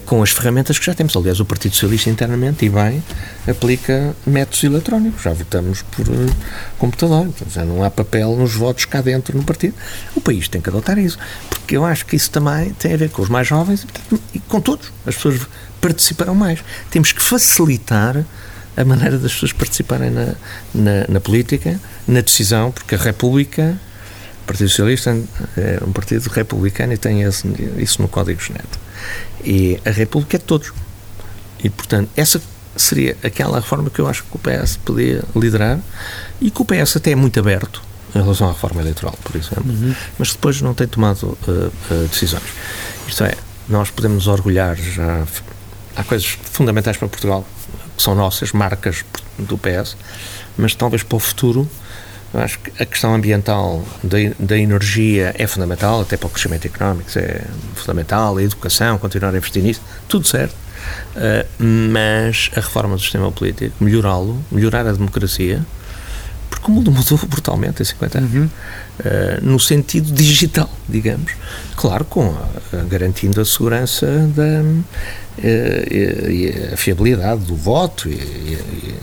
com 0.06 0.22
as 0.22 0.30
ferramentas 0.30 0.78
que 0.78 0.86
já 0.86 0.94
temos. 0.94 1.16
Aliás, 1.16 1.40
o 1.40 1.44
Partido 1.44 1.72
Socialista 1.72 2.08
internamente, 2.08 2.64
e 2.64 2.68
bem, 2.68 3.02
aplica 3.48 4.14
métodos 4.24 4.62
eletrónicos. 4.62 5.20
Já 5.24 5.32
votamos 5.32 5.82
por 5.82 6.08
uh, 6.08 6.36
computador, 6.78 7.26
então, 7.26 7.48
já 7.50 7.64
não 7.64 7.82
há 7.82 7.90
papel 7.90 8.36
nos 8.36 8.54
votos 8.54 8.84
cá 8.84 9.00
dentro 9.00 9.36
no 9.36 9.42
partido. 9.42 9.74
O 10.14 10.20
país 10.20 10.46
tem 10.46 10.60
que 10.60 10.68
adotar 10.68 10.96
isso, 10.96 11.18
porque 11.50 11.76
eu 11.76 11.84
acho 11.84 12.06
que 12.06 12.14
isso 12.14 12.30
também 12.30 12.70
tem 12.74 12.94
a 12.94 12.96
ver 12.96 13.10
com 13.10 13.22
os 13.22 13.28
mais 13.28 13.48
jovens 13.48 13.84
e 14.32 14.38
com 14.38 14.60
todos. 14.60 14.92
As 15.04 15.16
pessoas 15.16 15.40
participarão 15.80 16.36
mais. 16.36 16.60
Temos 16.88 17.10
que 17.10 17.20
facilitar 17.20 18.24
a 18.76 18.84
maneira 18.84 19.18
das 19.18 19.32
pessoas 19.32 19.52
participarem 19.52 20.10
na, 20.10 20.34
na, 20.72 21.06
na 21.08 21.20
política, 21.20 21.80
na 22.06 22.20
decisão, 22.20 22.70
porque 22.70 22.94
a 22.94 22.98
República 22.98 23.76
Partido 24.46 24.68
Socialista 24.68 25.10
é 25.56 25.82
um 25.84 25.92
partido 25.92 26.26
republicano 26.28 26.92
e 26.92 26.96
tem 26.96 27.22
esse, 27.22 27.46
isso 27.78 28.00
no 28.00 28.08
código 28.08 28.40
genético. 28.40 28.78
E 29.44 29.80
a 29.84 29.90
República 29.90 30.36
é 30.36 30.38
de 30.38 30.44
todos. 30.44 30.72
E, 31.62 31.68
portanto, 31.68 32.10
essa 32.16 32.40
seria 32.76 33.16
aquela 33.22 33.58
reforma 33.58 33.90
que 33.90 33.98
eu 33.98 34.06
acho 34.06 34.22
que 34.24 34.36
o 34.36 34.38
PS 34.38 34.76
podia 34.76 35.22
liderar 35.34 35.80
e 36.40 36.50
que 36.50 36.62
o 36.62 36.64
PS 36.64 36.96
até 36.96 37.12
é 37.12 37.14
muito 37.14 37.38
aberto 37.40 37.82
em 38.14 38.22
relação 38.22 38.48
à 38.48 38.52
reforma 38.52 38.80
eleitoral, 38.80 39.14
por 39.22 39.36
exemplo, 39.36 39.70
uhum. 39.70 39.94
mas 40.18 40.32
depois 40.32 40.60
não 40.62 40.74
tem 40.74 40.86
tomado 40.86 41.36
uh, 41.46 41.72
uh, 41.90 42.08
decisões. 42.08 42.44
Isto 43.06 43.24
é, 43.24 43.34
nós 43.68 43.90
podemos 43.90 44.26
orgulhar 44.26 44.76
já. 44.76 45.24
Há 45.94 46.04
coisas 46.04 46.26
fundamentais 46.26 46.96
para 46.96 47.08
Portugal 47.08 47.46
que 47.96 48.02
são 48.02 48.14
nossas, 48.14 48.52
marcas 48.52 49.04
do 49.38 49.58
PS, 49.58 49.96
mas 50.56 50.74
talvez 50.74 51.02
para 51.02 51.16
o 51.16 51.18
futuro 51.18 51.68
eu 52.34 52.40
acho 52.40 52.58
que 52.58 52.82
a 52.82 52.86
questão 52.86 53.14
ambiental 53.14 53.84
da, 54.02 54.18
da 54.38 54.58
energia 54.58 55.34
é 55.38 55.46
fundamental, 55.46 56.00
até 56.00 56.16
para 56.16 56.26
o 56.26 56.30
crescimento 56.30 56.66
económico 56.66 57.10
é 57.18 57.42
fundamental, 57.74 58.36
a 58.36 58.42
educação, 58.42 58.98
continuar 58.98 59.32
a 59.32 59.36
investir 59.36 59.62
nisso, 59.62 59.80
tudo 60.08 60.26
certo. 60.26 60.54
Uh, 61.16 61.64
mas 61.92 62.50
a 62.52 62.60
reforma 62.60 62.94
do 62.94 63.00
sistema 63.00 63.32
político, 63.32 63.74
melhorá-lo, 63.80 64.44
melhorar 64.52 64.86
a 64.86 64.92
democracia, 64.92 65.64
porque 66.50 66.70
o 66.70 66.74
mundo 66.74 66.90
mudou 66.90 67.18
brutalmente 67.26 67.82
em 67.82 67.84
50 67.84 68.18
anos, 68.18 68.34
uhum. 68.34 68.44
uh, 68.44 68.50
no 69.42 69.58
sentido 69.58 70.12
digital, 70.12 70.70
digamos. 70.88 71.32
Claro, 71.74 72.04
com 72.04 72.28
a, 72.28 72.76
garantindo 72.84 73.40
a 73.40 73.44
segurança 73.44 74.06
da, 74.34 74.62
uh, 74.62 75.44
e, 75.90 76.50
e, 76.50 76.72
a 76.72 76.76
fiabilidade 76.76 77.44
do 77.44 77.56
voto 77.56 78.08
e, 78.08 78.12
e 78.12 78.94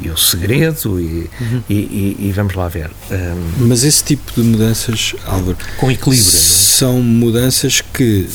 e 0.00 0.10
o 0.10 0.16
segredo 0.16 1.00
e, 1.00 1.30
uhum. 1.40 1.62
e, 1.68 1.74
e, 1.74 2.16
e, 2.28 2.32
vamos 2.32 2.54
lá 2.54 2.68
ver. 2.68 2.90
Um, 3.10 3.66
Mas 3.66 3.82
esse 3.82 4.04
tipo 4.04 4.32
de 4.34 4.46
mudanças, 4.46 5.14
Álvaro, 5.24 5.56
com 5.78 5.90
equilíbrio, 5.90 6.28
é? 6.28 6.32
são 6.32 7.00
mudanças 7.02 7.80
que 7.80 8.28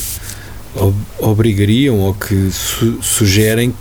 ob 0.74 0.96
obrigariam 1.18 1.98
ou 1.98 2.14
que 2.14 2.50
su 2.50 3.00
sugerem 3.02 3.74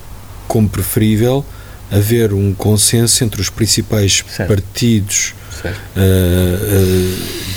como 0.48 0.70
preferível 0.70 1.46
haver 1.90 2.34
um 2.34 2.54
consenso 2.54 3.24
entre 3.24 3.42
os 3.42 3.50
principais 3.50 4.24
certo. 4.28 4.50
partidos 4.50 5.34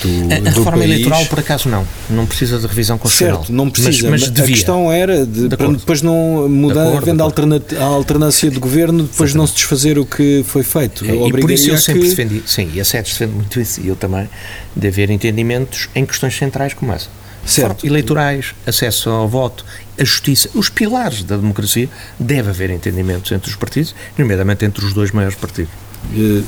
do, 0.03 0.33
a, 0.33 0.37
a 0.37 0.41
do 0.41 0.45
reforma 0.45 0.79
país. 0.79 0.91
eleitoral, 0.91 1.27
por 1.27 1.39
acaso, 1.39 1.69
não. 1.69 1.87
Não 2.11 2.27
precisa 2.27 2.59
de 2.59 2.67
revisão 2.67 2.99
constitucional. 2.99 3.39
Certo, 3.39 3.53
não 3.53 3.71
precisa. 3.71 4.11
Mas, 4.11 4.29
mas 4.29 4.41
a 4.41 4.47
questão 4.47 4.93
era 4.93 5.27
de, 5.27 5.49
de 5.49 5.57
para 5.57 5.69
depois 5.69 6.03
não 6.03 6.49
mudar, 6.49 6.97
havendo 6.97 7.23
a 7.23 7.85
alternância 7.85 8.51
de 8.51 8.59
governo, 8.59 9.05
depois 9.05 9.31
Exatamente. 9.31 9.37
não 9.37 9.47
se 9.47 9.55
desfazer 9.55 9.99
o 9.99 10.05
que 10.05 10.45
foi 10.47 10.63
feito. 10.63 11.05
É, 11.05 11.15
e 11.15 11.31
por 11.31 11.51
isso 11.51 11.71
eu 11.71 11.79
sempre 11.79 12.03
que... 12.03 12.09
defendi, 12.09 12.43
sim, 12.47 12.71
e 12.75 12.81
a 12.81 12.85
SED 12.85 13.09
defende 13.09 13.33
muito 13.33 13.61
isso, 13.61 13.81
e 13.81 13.89
eu 13.89 13.97
também, 13.97 14.29
de 14.75 14.89
haver 14.89 15.11
entendimentos 15.11 15.89
em 15.95 16.05
questões 16.05 16.37
centrais 16.37 16.75
como 16.75 16.93
essa. 16.93 17.09
Certo. 17.47 17.87
Eleitorais, 17.87 18.55
acesso 18.67 19.11
ao 19.11 19.29
voto, 19.29 19.67
a 19.99 20.05
justiça, 20.05 20.49
os 20.55 20.71
pilares 20.71 21.23
da 21.25 21.37
democracia, 21.37 21.89
deve 22.19 22.49
haver 22.51 22.71
entendimentos 22.71 23.31
entre 23.33 23.51
os 23.51 23.57
partidos, 23.57 23.95
nomeadamente 24.17 24.65
entre 24.65 24.85
os 24.85 24.95
dois 24.95 25.11
maiores 25.11 25.37
partidos. 25.37 25.71
E, 26.15 26.43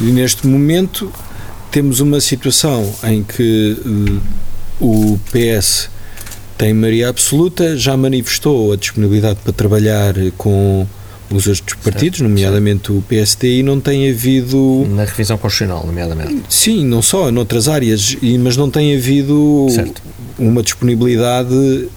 e 0.00 0.12
neste 0.12 0.46
momento 0.46 1.12
temos 1.70 2.00
uma 2.00 2.20
situação 2.20 2.94
em 3.04 3.22
que 3.22 3.76
uh, 3.84 4.20
o 4.80 5.18
PS 5.30 5.90
tem 6.56 6.74
maioria 6.74 7.08
absoluta, 7.08 7.76
já 7.76 7.96
manifestou 7.96 8.72
a 8.72 8.76
disponibilidade 8.76 9.38
para 9.44 9.52
trabalhar 9.52 10.14
com 10.36 10.86
os 11.30 11.46
outros 11.46 11.76
partidos, 11.82 12.18
certo, 12.18 12.28
nomeadamente 12.28 12.88
certo. 12.88 12.98
o 12.98 13.02
PSD, 13.02 13.58
e 13.58 13.62
não 13.62 13.78
tem 13.80 14.10
havido. 14.10 14.86
Na 14.90 15.04
revisão 15.04 15.36
constitucional, 15.36 15.86
nomeadamente. 15.86 16.42
Sim, 16.48 16.84
não 16.84 17.02
só, 17.02 17.30
noutras 17.30 17.68
áreas, 17.68 18.16
mas 18.40 18.56
não 18.56 18.70
tem 18.70 18.96
havido 18.96 19.66
certo. 19.70 20.02
uma 20.38 20.62
disponibilidade 20.62 21.88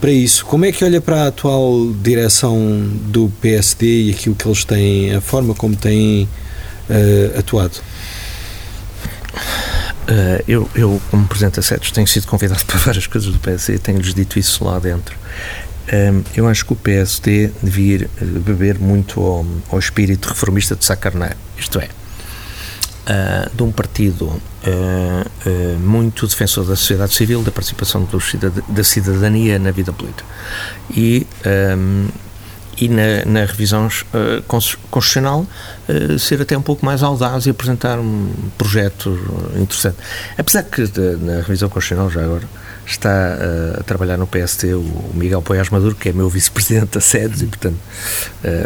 para 0.00 0.10
isso. 0.10 0.46
Como 0.46 0.64
é 0.64 0.72
que 0.72 0.84
olha 0.84 1.00
para 1.00 1.24
a 1.24 1.26
atual 1.28 1.92
direção 2.02 2.58
do 3.06 3.30
PSD 3.40 4.04
e 4.04 4.10
aquilo 4.10 4.34
que 4.34 4.48
eles 4.48 4.64
têm, 4.64 5.14
a 5.14 5.20
forma 5.20 5.54
como 5.54 5.76
têm 5.76 6.26
uh, 6.90 7.38
atuado? 7.38 7.80
Uh, 10.10 10.42
eu, 10.48 10.68
eu, 10.74 11.00
como 11.10 11.26
Presidente 11.26 11.62
SEDES, 11.62 11.92
tenho 11.92 12.06
sido 12.06 12.26
convidado 12.26 12.64
para 12.66 12.78
várias 12.78 13.06
coisas 13.06 13.32
do 13.32 13.38
PSD 13.38 13.78
tenho-lhes 13.78 14.12
dito 14.12 14.38
isso 14.38 14.64
lá 14.64 14.78
dentro. 14.78 15.16
Um, 15.92 16.22
eu 16.36 16.48
acho 16.48 16.64
que 16.66 16.72
o 16.72 16.76
PSD 16.76 17.50
devia 17.60 18.04
eh, 18.04 18.24
beber 18.24 18.78
muito 18.78 19.20
ao, 19.20 19.44
ao 19.70 19.78
espírito 19.78 20.28
reformista 20.28 20.76
de 20.76 20.84
Sacarné, 20.84 21.32
isto 21.58 21.80
é, 21.80 21.88
uh, 23.06 23.56
de 23.56 23.62
um 23.64 23.72
partido 23.72 24.26
uh, 24.26 25.78
muito 25.80 26.28
defensor 26.28 26.64
da 26.64 26.76
sociedade 26.76 27.12
civil, 27.12 27.42
da 27.42 27.50
participação 27.50 28.04
do, 28.04 28.20
da 28.68 28.84
cidadania 28.84 29.58
na 29.58 29.72
vida 29.72 29.92
política. 29.92 30.24
E 30.94 31.26
um, 31.76 32.06
e 32.80 32.88
na, 32.88 33.24
na 33.26 33.40
revisão 33.44 33.86
uh, 33.86 34.42
constitucional 34.48 35.46
uh, 35.88 36.18
ser 36.18 36.40
até 36.40 36.56
um 36.56 36.62
pouco 36.62 36.84
mais 36.84 37.02
audaz 37.02 37.44
e 37.46 37.50
apresentar 37.50 37.98
um 37.98 38.32
projeto 38.56 39.10
interessante. 39.56 39.98
Apesar 40.38 40.62
que 40.62 40.82
na 41.20 41.42
revisão 41.42 41.68
constitucional, 41.68 42.10
já 42.10 42.24
agora, 42.24 42.48
está 42.86 43.10
uh, 43.10 43.80
a 43.80 43.82
trabalhar 43.82 44.16
no 44.16 44.26
PST 44.26 44.72
o 44.72 45.10
Miguel 45.14 45.42
Poiás 45.42 45.68
Maduro, 45.68 45.94
que 45.94 46.08
é 46.08 46.12
meu 46.12 46.28
vice-presidente 46.28 46.94
da 46.94 47.00
SEDES, 47.00 47.42
e, 47.42 47.46
portanto, 47.46 47.76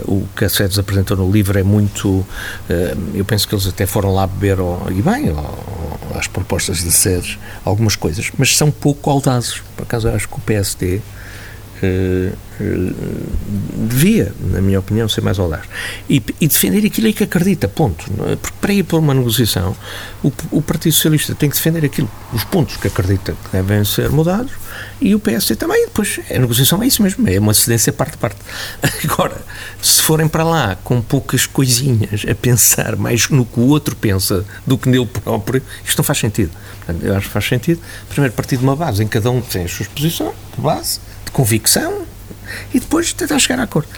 o 0.04 0.26
que 0.34 0.44
a 0.44 0.48
SEDES 0.48 0.78
apresentou 0.78 1.16
no 1.16 1.30
livro 1.30 1.58
é 1.58 1.62
muito. 1.62 2.24
eu 3.12 3.24
penso 3.24 3.46
que 3.48 3.54
eles 3.54 3.66
até 3.66 3.84
foram 3.84 4.14
lá 4.14 4.26
beber, 4.26 4.58
e 4.90 5.02
bem, 5.02 5.30
ao, 5.30 5.98
às 6.14 6.26
propostas 6.26 6.82
da 6.82 6.90
SEDES, 6.90 7.38
algumas 7.64 7.96
coisas, 7.96 8.30
mas 8.38 8.56
são 8.56 8.70
pouco 8.70 9.10
audazes. 9.10 9.60
Por 9.76 9.82
acaso, 9.82 10.08
acho 10.08 10.28
que 10.28 10.36
o 10.36 10.40
PSD 10.40 11.02
eh, 11.84 12.92
devia, 13.76 14.32
na 14.52 14.60
minha 14.60 14.78
opinião, 14.78 15.08
ser 15.08 15.22
mais 15.22 15.38
audaz. 15.38 15.64
E, 16.08 16.22
e, 16.40 16.46
defender 16.46 16.86
aquilo 16.86 17.08
em 17.08 17.12
que 17.12 17.24
acredita, 17.24 17.66
ponto. 17.66 18.04
É? 18.30 18.36
Porque 18.36 18.56
para 18.60 18.72
ir 18.72 18.84
para 18.84 18.98
uma 18.98 19.12
negociação, 19.12 19.76
o, 20.22 20.32
o, 20.52 20.62
Partido 20.62 20.92
Socialista 20.92 21.34
tem 21.34 21.50
que 21.50 21.56
defender 21.56 21.84
aquilo, 21.84 22.08
os 22.32 22.44
pontos 22.44 22.76
que 22.76 22.86
acredita 22.86 23.32
que 23.32 23.50
devem 23.52 23.84
ser 23.84 24.08
mudados, 24.10 24.52
e 25.00 25.14
o 25.14 25.20
PSD 25.20 25.56
também. 25.56 25.82
E 25.82 25.86
depois, 25.86 26.20
a 26.30 26.38
negociação 26.38 26.82
é 26.82 26.86
isso 26.86 27.02
mesmo, 27.02 27.28
é 27.28 27.38
uma 27.38 27.54
cedência 27.54 27.92
parte 27.92 28.14
a 28.14 28.18
parte. 28.18 28.38
Agora, 29.04 29.36
se 29.82 30.02
forem 30.02 30.28
para 30.28 30.44
lá 30.44 30.76
com 30.76 31.02
poucas 31.02 31.46
coisinhas 31.46 32.24
a 32.28 32.34
pensar 32.34 32.96
mais 32.96 33.28
no 33.28 33.44
que 33.44 33.58
o 33.58 33.66
outro 33.66 33.96
pensa 33.96 34.44
do 34.66 34.78
que 34.78 34.88
nele 34.88 35.06
próprio, 35.06 35.60
isto 35.84 35.98
não 35.98 36.04
faz 36.04 36.18
sentido. 36.18 36.52
Eu 37.02 37.16
acho 37.16 37.26
que 37.26 37.32
faz 37.32 37.46
sentido, 37.46 37.80
primeiro, 38.08 38.34
partir 38.34 38.58
de 38.58 38.62
uma 38.62 38.76
base 38.76 39.02
em 39.02 39.08
cada 39.08 39.30
um 39.30 39.40
tem 39.40 39.64
as 39.64 39.72
suas 39.72 39.88
posições, 39.88 40.34
de 40.54 40.60
base, 40.60 41.00
convicção 41.34 42.06
e 42.72 42.80
depois 42.80 43.12
tentar 43.12 43.38
chegar 43.38 43.60
a 43.60 43.64
acordo. 43.64 43.88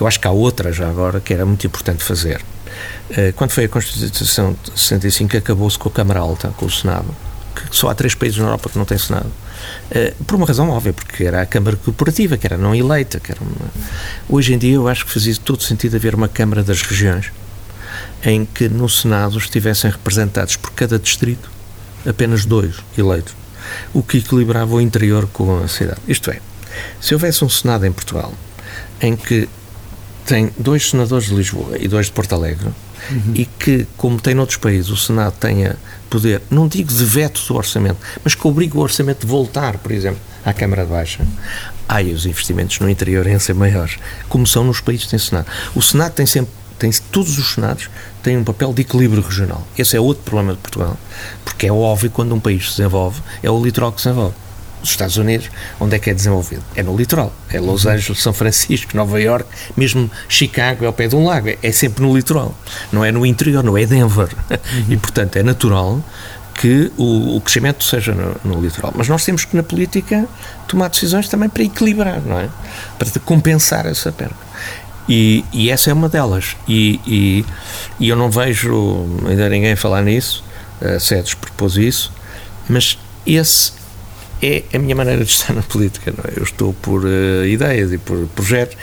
Eu 0.00 0.06
acho 0.06 0.18
que 0.18 0.26
há 0.26 0.30
outra 0.30 0.72
já 0.72 0.88
agora 0.88 1.20
que 1.20 1.34
era 1.34 1.44
muito 1.44 1.66
importante 1.66 2.02
fazer. 2.02 2.40
Eh, 3.10 3.32
quando 3.32 3.50
foi 3.50 3.64
a 3.64 3.68
Constituição 3.68 4.56
de 4.64 4.80
65, 4.80 5.36
acabou-se 5.36 5.78
com 5.78 5.88
a 5.88 5.92
Câmara 5.92 6.20
Alta, 6.20 6.48
com 6.56 6.66
o 6.66 6.70
Senado, 6.70 7.14
que 7.54 7.76
só 7.76 7.90
há 7.90 7.94
três 7.94 8.14
países 8.14 8.38
na 8.38 8.44
Europa 8.44 8.70
que 8.70 8.78
não 8.78 8.84
têm 8.84 8.96
Senado. 8.96 9.30
Eh, 9.90 10.14
por 10.26 10.36
uma 10.36 10.46
razão 10.46 10.70
óbvia, 10.70 10.92
porque 10.92 11.24
era 11.24 11.42
a 11.42 11.46
Câmara 11.46 11.76
Corporativa, 11.76 12.36
que 12.36 12.46
era 12.46 12.56
não 12.56 12.74
eleita. 12.74 13.18
Que 13.18 13.32
era 13.32 13.40
uma... 13.42 13.70
Hoje 14.28 14.54
em 14.54 14.58
dia 14.58 14.74
eu 14.74 14.86
acho 14.86 15.04
que 15.04 15.12
fazia 15.12 15.34
todo 15.44 15.62
sentido 15.62 15.96
haver 15.96 16.14
uma 16.14 16.28
Câmara 16.28 16.62
das 16.62 16.82
Regiões, 16.82 17.32
em 18.22 18.44
que 18.44 18.68
no 18.68 18.88
Senado 18.88 19.36
estivessem 19.38 19.90
representados 19.90 20.56
por 20.56 20.70
cada 20.70 20.98
distrito 20.98 21.50
apenas 22.06 22.44
dois 22.44 22.76
eleitos, 22.96 23.34
o 23.92 24.02
que 24.02 24.18
equilibrava 24.18 24.74
o 24.74 24.80
interior 24.80 25.28
com 25.32 25.62
a 25.62 25.68
cidade. 25.68 26.00
Isto 26.08 26.30
é, 26.30 26.40
se 27.00 27.14
houvesse 27.14 27.44
um 27.44 27.48
Senado 27.48 27.86
em 27.86 27.92
Portugal 27.92 28.32
em 29.00 29.16
que 29.16 29.48
tem 30.24 30.50
dois 30.58 30.90
senadores 30.90 31.26
de 31.26 31.34
Lisboa 31.34 31.76
e 31.78 31.88
dois 31.88 32.06
de 32.06 32.12
Porto 32.12 32.34
Alegre 32.34 32.68
uhum. 33.10 33.32
e 33.34 33.44
que, 33.44 33.86
como 33.96 34.20
tem 34.20 34.34
noutros 34.34 34.58
países, 34.58 34.90
o 34.90 34.96
Senado 34.96 35.34
tenha 35.40 35.76
poder, 36.08 36.42
não 36.50 36.68
digo 36.68 36.92
de 36.92 37.04
veto 37.04 37.40
do 37.46 37.56
orçamento, 37.56 37.98
mas 38.22 38.34
que 38.34 38.46
obrigue 38.46 38.76
o 38.76 38.80
orçamento 38.80 39.20
de 39.22 39.26
voltar, 39.26 39.78
por 39.78 39.90
exemplo, 39.90 40.20
à 40.44 40.52
Câmara 40.52 40.84
de 40.84 40.90
Baixa, 40.90 41.26
ai, 41.88 42.12
os 42.12 42.26
investimentos 42.26 42.78
no 42.78 42.88
interior 42.88 43.26
iam 43.26 43.40
ser 43.40 43.54
maiores, 43.54 43.96
como 44.28 44.46
são 44.46 44.62
nos 44.64 44.80
países 44.80 45.04
que 45.04 45.10
têm 45.10 45.18
Senado. 45.18 45.46
O 45.74 45.82
Senado 45.82 46.12
tem 46.12 46.26
sempre 46.26 46.60
tem, 46.78 46.90
todos 47.12 47.38
os 47.38 47.52
Senados 47.52 47.90
têm 48.22 48.38
um 48.38 48.44
papel 48.44 48.72
de 48.72 48.80
equilíbrio 48.80 49.22
regional. 49.22 49.66
Esse 49.76 49.98
é 49.98 50.00
outro 50.00 50.22
problema 50.24 50.54
de 50.54 50.58
Portugal, 50.58 50.96
porque 51.44 51.66
é 51.66 51.72
óbvio 51.72 52.10
quando 52.10 52.34
um 52.34 52.40
país 52.40 52.70
se 52.70 52.76
desenvolve, 52.78 53.20
é 53.42 53.50
o 53.50 53.62
litoral 53.62 53.92
que 53.92 54.00
se 54.00 54.08
desenvolve. 54.08 54.34
Os 54.82 54.90
Estados 54.90 55.16
Unidos, 55.16 55.50
onde 55.78 55.96
é 55.96 55.98
que 55.98 56.10
é 56.10 56.14
desenvolvido? 56.14 56.62
É 56.74 56.82
no 56.82 56.96
litoral. 56.96 57.32
É 57.50 57.60
Los 57.60 57.84
uhum. 57.84 57.92
Angeles, 57.92 58.22
São 58.22 58.32
Francisco, 58.32 58.96
Nova 58.96 59.20
York, 59.20 59.48
mesmo 59.76 60.10
Chicago 60.28 60.84
é 60.84 60.86
ao 60.86 60.92
pé 60.92 61.08
de 61.08 61.16
um 61.16 61.26
lago. 61.26 61.50
É 61.62 61.72
sempre 61.72 62.02
no 62.02 62.14
litoral. 62.16 62.54
Não 62.92 63.04
é 63.04 63.12
no 63.12 63.24
interior, 63.26 63.62
não 63.62 63.76
é 63.76 63.86
Denver. 63.86 64.28
Uhum. 64.50 64.84
E, 64.88 64.96
portanto, 64.96 65.36
é 65.36 65.42
natural 65.42 66.02
que 66.54 66.92
o, 66.98 67.36
o 67.36 67.40
crescimento 67.40 67.82
seja 67.82 68.14
no, 68.14 68.36
no, 68.44 68.60
litoral. 68.60 68.92
Mas 68.94 69.08
nós 69.08 69.24
temos 69.24 69.46
que, 69.46 69.56
na 69.56 69.62
política, 69.62 70.28
tomar 70.68 70.88
decisões 70.88 71.28
também 71.28 71.48
para 71.48 71.62
equilibrar, 71.62 72.20
não 72.20 72.38
é? 72.38 72.48
Para 72.98 73.08
compensar 73.20 73.86
essa 73.86 74.12
perda. 74.12 74.36
E, 75.08 75.44
e 75.52 75.70
essa 75.70 75.90
é 75.90 75.92
uma 75.92 76.08
delas. 76.08 76.56
E, 76.68 77.00
e, 77.06 77.44
e, 77.98 78.08
eu 78.08 78.16
não 78.16 78.30
vejo 78.30 79.06
ainda 79.26 79.48
ninguém 79.48 79.74
falar 79.74 80.02
nisso, 80.02 80.44
a 80.82 81.00
SEDES 81.00 81.34
propôs 81.34 81.76
isso, 81.76 82.12
mas 82.68 82.98
esse 83.26 83.72
é 84.42 84.64
a 84.72 84.78
minha 84.78 84.94
maneira 84.94 85.24
de 85.24 85.30
estar 85.30 85.52
na 85.52 85.62
política. 85.62 86.10
É? 86.10 86.38
Eu 86.38 86.42
estou 86.42 86.72
por 86.74 87.04
uh, 87.04 87.46
ideias 87.46 87.92
e 87.92 87.98
por 87.98 88.26
projetos 88.28 88.76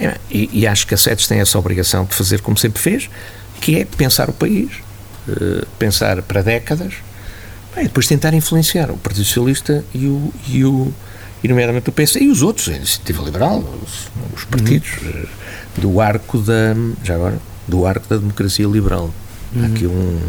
é, 0.00 0.16
e, 0.30 0.50
e, 0.52 0.66
acho 0.66 0.86
que 0.86 0.94
a 0.94 0.96
SEDES 0.96 1.26
tem 1.26 1.40
essa 1.40 1.58
obrigação 1.58 2.04
de 2.04 2.14
fazer 2.14 2.40
como 2.40 2.56
sempre 2.56 2.80
fez, 2.80 3.08
que 3.60 3.78
é 3.78 3.84
pensar 3.84 4.28
o 4.28 4.32
país, 4.32 4.70
uh, 5.28 5.66
pensar 5.78 6.20
para 6.22 6.42
décadas, 6.42 6.94
e 7.76 7.84
depois 7.84 8.06
tentar 8.06 8.34
influenciar 8.34 8.90
o 8.90 8.96
Partido 8.96 9.24
Socialista 9.24 9.84
e 9.92 10.06
o, 10.06 10.32
e 10.48 10.64
o 10.64 10.92
e 11.42 11.48
nomeadamente 11.48 11.90
o 11.90 11.92
PS 11.92 12.16
e 12.16 12.28
os 12.28 12.40
outros, 12.40 12.70
a 12.70 12.72
Iniciativa 12.72 13.22
Liberal, 13.22 13.58
os, 13.82 14.08
os 14.34 14.44
partidos 14.44 14.88
uhum. 15.02 15.10
Eh, 15.10 15.80
do 15.80 16.00
arco 16.00 16.38
da 16.38 16.74
já 17.02 17.16
agora 17.16 17.38
do 17.68 17.84
arco 17.84 18.08
da 18.08 18.16
democracia 18.16 18.66
liberal. 18.66 19.12
Uhum. 19.54 19.62
Há 19.62 19.66
aqui 19.66 19.86
um, 19.86 20.20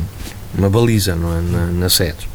uma 0.58 0.69
baliza 0.69 1.15
não 1.15 1.38
é? 1.38 1.41
na, 1.41 1.65
na 1.67 1.89
sede 1.89 2.28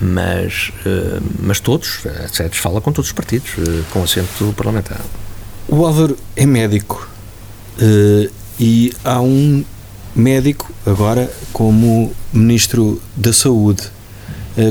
mas, 0.00 0.72
uh, 0.84 1.22
mas 1.40 1.60
todos, 1.60 2.06
a 2.06 2.28
SEDES 2.28 2.58
fala 2.58 2.80
com 2.80 2.92
todos 2.92 3.08
os 3.08 3.12
partidos, 3.12 3.50
uh, 3.58 3.84
com 3.90 4.02
assento 4.02 4.52
parlamentar. 4.56 5.00
O 5.68 5.84
Álvaro 5.84 6.16
é 6.34 6.46
médico 6.46 7.08
uh, 7.80 8.30
e 8.58 8.92
há 9.04 9.20
um 9.20 9.64
médico 10.14 10.70
agora 10.84 11.30
como 11.52 12.12
Ministro 12.32 13.00
da 13.14 13.32
Saúde. 13.32 13.82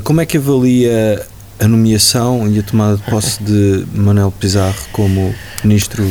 como 0.04 0.20
é 0.20 0.26
que 0.26 0.38
avalia 0.38 1.24
a 1.60 1.68
nomeação 1.68 2.50
e 2.50 2.60
a 2.60 2.64
tomada 2.64 2.98
de 2.98 3.04
posse 3.04 3.44
de 3.44 3.86
Manuel 3.94 4.32
Pizarro 4.32 4.76
como 4.92 5.34
Ministro 5.64 6.04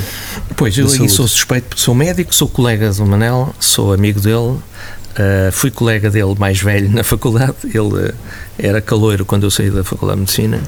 Pois, 0.57 0.77
eu 0.79 0.87
aí 0.87 1.09
sou 1.09 1.27
suspeito 1.27 1.69
porque 1.69 1.83
sou 1.83 1.95
médico, 1.95 2.35
sou 2.35 2.49
colega 2.49 2.93
do 2.93 3.05
Manel, 3.05 3.53
sou 3.59 3.93
amigo 3.93 4.21
dele, 4.21 4.59
Uh, 5.15 5.53
fui 5.53 5.71
colega 5.71 6.11
dele 6.11 6.35
mais 6.37 6.61
velho 6.61 6.91
na 6.91 7.05
faculdade, 7.05 7.55
ele 7.63 7.79
uh, 7.79 8.15
era 8.59 8.81
caloiro 8.81 9.25
quando 9.25 9.45
eu 9.45 9.51
saí 9.51 9.71
da 9.71 9.85
Faculdade 9.85 10.17
de 10.17 10.21
Medicina 10.23 10.61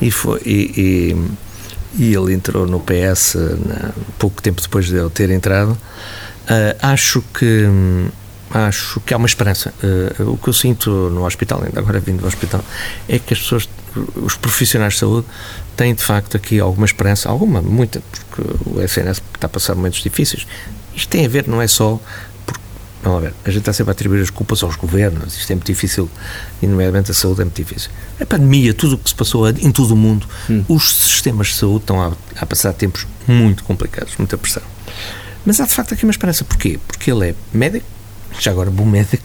e, 0.00 0.10
foi, 0.10 0.40
e, 0.44 1.14
e, 1.96 2.02
e 2.02 2.14
ele 2.14 2.34
entrou 2.34 2.66
no 2.66 2.80
PS 2.80 3.36
uh, 3.36 3.94
pouco 4.18 4.42
tempo 4.42 4.60
depois 4.60 4.86
de 4.86 4.96
eu 4.96 5.08
ter 5.08 5.30
entrado. 5.30 5.78
acho 6.80 7.22
que 7.32 7.64
acho 8.50 9.00
que 9.00 9.14
há 9.14 9.16
uma 9.16 9.26
esperança. 9.26 9.72
o 10.18 10.36
que 10.36 10.48
eu 10.48 10.52
sinto 10.52 10.90
no 10.90 11.24
hospital, 11.24 11.62
ainda 11.64 11.78
agora 11.78 12.00
vindo 12.00 12.20
do 12.20 12.26
hospital, 12.26 12.62
é 13.08 13.20
que 13.20 13.32
as 13.32 13.40
pessoas, 13.40 13.68
os 14.16 14.36
profissionais 14.36 14.94
de 14.94 14.98
saúde, 14.98 15.26
têm 15.76 15.94
de 15.94 16.02
facto 16.02 16.36
aqui 16.36 16.58
alguma 16.58 16.86
esperança, 16.86 17.28
alguma, 17.28 17.62
muita, 17.62 18.02
porque 18.28 18.42
o 18.68 18.82
SNS 18.82 19.22
está 19.34 19.46
a 19.46 19.48
passar 19.48 19.76
momentos 19.76 20.02
difíceis. 20.02 20.44
Isto 20.94 21.08
tem 21.08 21.24
a 21.24 21.28
ver, 21.28 21.48
não 21.48 21.62
é 21.62 21.68
só 21.68 21.98
Vamos 23.02 23.20
ver, 23.20 23.34
a 23.44 23.50
gente 23.50 23.60
está 23.60 23.72
sempre 23.72 23.90
a 23.90 23.92
atribuir 23.92 24.22
as 24.22 24.30
culpas 24.30 24.62
aos 24.62 24.76
governos, 24.76 25.36
isto 25.36 25.50
é 25.50 25.56
muito 25.56 25.66
difícil, 25.66 26.08
e 26.60 26.66
nomeadamente 26.68 27.10
a 27.10 27.14
saúde 27.14 27.40
é 27.40 27.44
muito 27.44 27.56
difícil. 27.56 27.90
A 28.20 28.24
pandemia, 28.24 28.72
tudo 28.72 28.94
o 28.94 28.98
que 28.98 29.08
se 29.08 29.14
passou 29.14 29.48
em 29.48 29.72
todo 29.72 29.90
o 29.90 29.96
mundo, 29.96 30.26
hum. 30.48 30.64
os 30.68 30.94
sistemas 30.94 31.48
de 31.48 31.54
saúde 31.54 31.82
estão 31.82 32.00
a, 32.00 32.12
a, 32.36 32.46
passar 32.46 32.72
tempos 32.72 33.06
muito 33.26 33.64
complicados, 33.64 34.14
muita 34.18 34.38
pressão. 34.38 34.62
Mas 35.44 35.58
há 35.58 35.66
de 35.66 35.74
facto 35.74 35.94
aqui 35.94 36.04
uma 36.04 36.12
esperança. 36.12 36.44
Porquê? 36.44 36.78
Porque 36.86 37.10
ele 37.10 37.30
é 37.30 37.34
médico, 37.52 37.86
já 38.38 38.52
agora 38.52 38.70
bom 38.70 38.84
médico, 38.84 39.24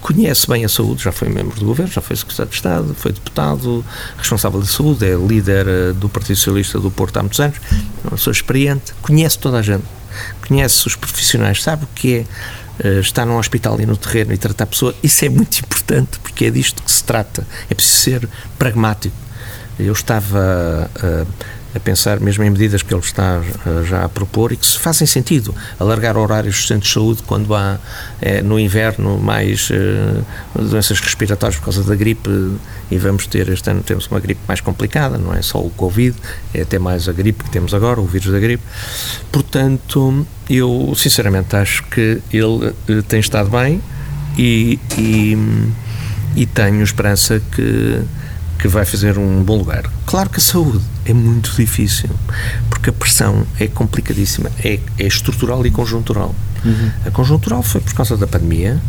conhece 0.00 0.46
bem 0.48 0.64
a 0.64 0.68
saúde, 0.68 1.02
já 1.02 1.12
foi 1.12 1.28
membro 1.28 1.58
do 1.58 1.66
governo, 1.66 1.92
já 1.92 2.00
foi 2.00 2.16
secretário 2.16 2.50
de 2.50 2.56
Estado, 2.56 2.94
foi 2.94 3.12
deputado, 3.12 3.84
responsável 4.16 4.62
de 4.62 4.68
saúde, 4.68 5.04
é 5.06 5.14
líder 5.14 5.66
eh, 5.66 5.92
do 5.92 6.08
Partido 6.08 6.36
Socialista 6.36 6.78
do 6.78 6.90
Porto 6.90 7.18
há 7.18 7.22
muitos 7.22 7.40
anos, 7.40 7.56
é 7.70 8.08
uma 8.08 8.10
pessoa 8.12 8.32
experiente, 8.32 8.94
conhece 9.00 9.38
toda 9.38 9.58
a 9.58 9.62
gente, 9.62 9.84
conhece 10.46 10.86
os 10.86 10.94
profissionais, 10.94 11.62
sabe 11.62 11.84
o 11.84 11.88
que 11.94 12.16
é 12.16 12.26
estar 13.00 13.24
num 13.24 13.36
hospital 13.36 13.80
e 13.80 13.86
no 13.86 13.96
terreno 13.96 14.32
e 14.32 14.38
tratar 14.38 14.64
a 14.64 14.66
pessoa, 14.66 14.94
isso 15.02 15.24
é 15.24 15.28
muito 15.28 15.58
importante, 15.64 16.18
porque 16.20 16.46
é 16.46 16.50
disto 16.50 16.82
que 16.82 16.90
se 16.90 17.04
trata. 17.04 17.46
É 17.70 17.74
preciso 17.74 17.98
ser 17.98 18.28
pragmático. 18.58 19.16
Eu 19.78 19.92
estava 19.92 20.90
uh, 20.96 21.26
a 21.74 21.80
pensar, 21.80 22.20
mesmo 22.20 22.44
em 22.44 22.50
medidas 22.50 22.82
que 22.82 22.94
ele 22.94 23.02
está 23.02 23.40
uh, 23.40 23.84
já 23.84 24.04
a 24.04 24.08
propor 24.08 24.52
e 24.52 24.56
que 24.56 24.66
se 24.66 24.78
fazem 24.78 25.06
sentido. 25.06 25.54
Alargar 25.78 26.16
horários 26.16 26.56
dos 26.56 26.66
centros 26.68 26.88
de 26.88 26.94
saúde 26.94 27.22
quando 27.26 27.54
há, 27.54 27.78
no 28.44 28.58
inverno, 28.58 29.18
mais 29.18 29.70
doenças 30.54 31.00
respiratórias 31.00 31.58
por 31.58 31.66
causa 31.66 31.82
da 31.82 31.94
gripe 31.94 32.30
e 32.90 32.98
vamos 32.98 33.26
ter, 33.26 33.48
este 33.48 33.70
ano 33.70 33.82
temos 33.82 34.06
uma 34.06 34.20
gripe 34.20 34.40
mais 34.46 34.60
complicada, 34.60 35.18
não 35.18 35.34
é 35.34 35.42
só 35.42 35.58
o 35.58 35.70
Covid, 35.70 36.16
é 36.52 36.62
até 36.62 36.78
mais 36.78 37.08
a 37.08 37.12
gripe 37.12 37.44
que 37.44 37.50
temos 37.50 37.74
agora, 37.74 38.00
o 38.00 38.06
vírus 38.06 38.30
da 38.32 38.38
gripe. 38.38 38.62
Portanto, 39.32 40.26
eu 40.48 40.92
sinceramente 40.96 41.56
acho 41.56 41.82
que 41.84 42.20
ele 42.32 42.72
eh, 42.88 43.02
tem 43.08 43.20
estado 43.20 43.50
bem 43.50 43.82
e, 44.36 44.78
e, 44.98 45.36
e 46.36 46.46
tenho 46.46 46.82
esperança 46.82 47.40
que, 47.52 48.02
que 48.58 48.68
vai 48.68 48.84
fazer 48.84 49.18
um 49.18 49.42
bom 49.42 49.58
lugar. 49.58 49.90
Claro 50.06 50.30
que 50.30 50.38
a 50.38 50.42
saúde 50.42 50.80
é 51.04 51.12
muito 51.12 51.52
difícil, 51.54 52.10
porque 52.68 52.90
a 52.90 52.92
pressão 52.92 53.46
é 53.58 53.66
complicadíssima, 53.66 54.50
é, 54.62 54.80
é 54.98 55.06
estrutural 55.06 55.64
e 55.66 55.70
conjuntural. 55.70 56.34
Uhum. 56.64 56.90
A 57.04 57.10
conjuntural 57.10 57.62
foi 57.62 57.80
por 57.80 57.92
causa 57.92 58.16
da 58.16 58.26
pandemia 58.26 58.80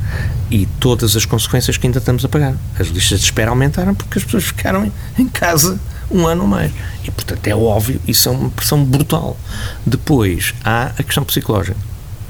e 0.50 0.66
todas 0.80 1.16
as 1.16 1.26
consequências 1.26 1.78
que 1.78 1.86
ainda 1.86 2.00
estamos 2.00 2.24
a 2.24 2.30
pagar. 2.30 2.56
As 2.80 2.88
listas 2.88 3.20
de 3.20 3.26
espera 3.26 3.50
aumentaram 3.50 3.94
porque 3.94 4.18
as 4.18 4.24
pessoas 4.24 4.46
ficaram 4.46 4.92
em 5.20 5.28
casa 5.28 5.80
um 6.10 6.26
ano 6.26 6.44
ou 6.44 6.48
mais. 6.48 6.72
E, 7.04 7.12
portanto, 7.12 7.46
é 7.48 7.56
óbvio, 7.56 8.00
isso 8.08 8.30
é 8.30 8.32
uma 8.32 8.50
pressão 8.50 8.84
brutal. 8.84 9.38
Depois, 9.86 10.54
há 10.64 10.92
a 10.98 11.04
questão 11.04 11.24
psicológica 11.24 11.76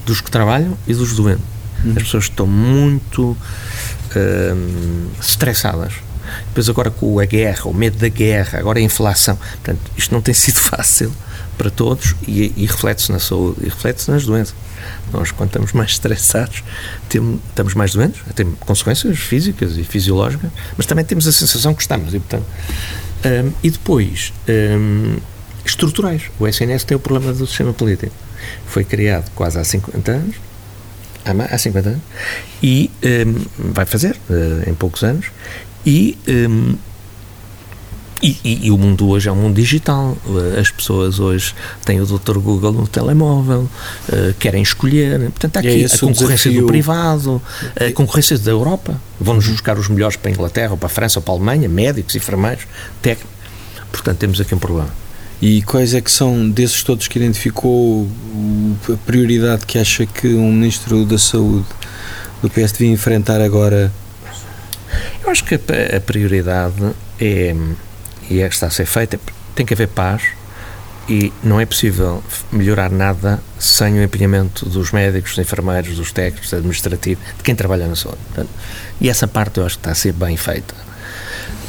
dos 0.05 0.21
que 0.21 0.31
trabalham 0.31 0.77
e 0.87 0.93
dos 0.93 1.15
doentes. 1.15 1.45
Uhum. 1.83 1.91
As 1.91 2.03
pessoas 2.03 2.23
estão 2.25 2.47
muito 2.47 3.37
hum, 4.15 5.07
estressadas. 5.19 5.93
Depois, 6.47 6.69
agora 6.69 6.91
com 6.91 7.19
a 7.19 7.25
guerra, 7.25 7.69
o 7.69 7.73
medo 7.73 7.97
da 7.97 8.09
guerra, 8.09 8.59
agora 8.59 8.79
a 8.79 8.81
inflação. 8.81 9.35
Portanto, 9.35 9.79
isto 9.97 10.13
não 10.13 10.21
tem 10.21 10.33
sido 10.35 10.59
fácil 10.59 11.11
para 11.57 11.69
todos 11.69 12.15
e, 12.27 12.53
e 12.55 12.65
reflete-se 12.65 13.11
na 13.11 13.19
saúde 13.19 13.61
e 13.61 13.65
reflete-se 13.65 14.11
nas 14.11 14.25
doenças. 14.25 14.55
Nós, 15.11 15.31
quando 15.31 15.49
estamos 15.49 15.73
mais 15.73 15.91
estressados, 15.91 16.63
temos, 17.09 17.39
estamos 17.49 17.73
mais 17.73 17.93
doentes, 17.93 18.21
temos 18.35 18.59
consequências 18.59 19.17
físicas 19.17 19.77
e 19.77 19.83
fisiológicas, 19.83 20.51
mas 20.77 20.85
também 20.85 21.05
temos 21.05 21.27
a 21.27 21.31
sensação 21.31 21.73
que 21.73 21.81
estamos. 21.81 22.13
E, 22.13 22.19
portanto, 22.19 22.45
um, 23.25 23.51
e 23.63 23.71
depois, 23.71 24.33
um, 24.47 25.17
estruturais. 25.65 26.23
O 26.39 26.47
SNS 26.47 26.83
tem 26.83 26.95
o 26.95 26.99
problema 26.99 27.33
do 27.33 27.47
sistema 27.47 27.73
político. 27.73 28.13
Foi 28.67 28.83
criado 28.83 29.31
quase 29.33 29.57
há 29.57 29.63
50 29.63 30.11
anos, 30.11 30.35
há 31.25 31.57
50 31.57 31.89
anos, 31.89 32.01
e 32.61 32.91
um, 33.03 33.71
vai 33.71 33.85
fazer 33.85 34.15
uh, 34.29 34.69
em 34.69 34.73
poucos 34.73 35.03
anos, 35.03 35.27
e 35.85 36.17
e, 38.25 38.37
e, 38.43 38.67
e, 38.67 38.71
o 38.71 38.77
mundo 38.77 39.07
hoje 39.09 39.29
é 39.29 39.31
um 39.31 39.35
mundo 39.35 39.55
digital. 39.55 40.17
As 40.59 40.71
pessoas 40.71 41.19
hoje 41.19 41.53
têm 41.83 42.01
o 42.01 42.05
Dr. 42.05 42.39
Google 42.39 42.71
no 42.71 42.87
telemóvel, 42.87 43.69
uh, 44.09 44.33
querem 44.39 44.63
escolher. 44.63 45.19
Portanto, 45.31 45.57
há 45.57 45.59
aqui 45.59 45.83
é 45.83 45.85
a 45.85 45.99
concorrência 45.99 46.51
do 46.51 46.65
privado, 46.65 47.41
a 47.75 47.91
concorrência 47.93 48.37
da 48.39 48.51
Europa. 48.51 48.99
Vão-nos 49.19 49.47
buscar 49.47 49.77
os 49.77 49.89
melhores 49.89 50.15
para 50.15 50.31
a 50.31 50.33
Inglaterra, 50.33 50.71
ou 50.71 50.77
para 50.77 50.87
a 50.87 50.89
França, 50.89 51.19
ou 51.19 51.23
para 51.23 51.33
a 51.33 51.37
Alemanha, 51.37 51.67
médicos, 51.67 52.15
enfermeiros, 52.15 52.65
técnicos. 53.01 53.35
Portanto, 53.91 54.17
temos 54.17 54.41
aqui 54.41 54.55
um 54.55 54.59
problema. 54.59 54.89
E 55.41 55.61
quais 55.61 55.93
é 55.93 56.01
que 56.01 56.09
são 56.09 56.49
desses 56.49 56.81
todos 56.81 57.07
que 57.07 57.19
identificou 57.19 58.09
a 58.91 58.97
prioridade 59.05 59.65
que 59.65 59.77
acha 59.77 60.05
que 60.05 60.27
um 60.27 60.51
Ministro 60.51 61.05
da 61.05 61.19
Saúde 61.19 61.65
do 62.41 62.49
PS 62.49 62.71
devia 62.71 62.91
enfrentar 62.91 63.41
agora? 63.41 63.91
Eu 65.23 65.29
acho 65.29 65.43
que 65.43 65.55
a 65.55 66.01
prioridade 66.01 66.93
é 67.19 67.55
e 68.29 68.41
é 68.41 68.47
que 68.47 68.55
está 68.55 68.67
a 68.67 68.71
ser 68.71 68.85
feita, 68.85 69.19
tem 69.53 69.65
que 69.65 69.73
haver 69.73 69.87
paz 69.87 70.23
e 71.07 71.31
não 71.43 71.59
é 71.59 71.65
possível 71.65 72.23
melhorar 72.51 72.89
nada 72.89 73.39
sem 73.59 73.99
o 73.99 74.03
empenhamento 74.03 74.67
dos 74.67 74.91
médicos, 74.91 75.31
dos 75.31 75.39
enfermeiros, 75.39 75.95
dos 75.95 76.11
técnicos, 76.11 76.51
administrativos, 76.53 77.23
de 77.37 77.43
quem 77.43 77.55
trabalha 77.55 77.87
na 77.87 77.95
saúde. 77.95 78.17
E 78.99 79.09
essa 79.09 79.27
parte 79.27 79.59
eu 79.59 79.65
acho 79.65 79.75
que 79.75 79.81
está 79.81 79.91
a 79.91 79.95
ser 79.95 80.13
bem 80.13 80.35
feita. 80.35 80.73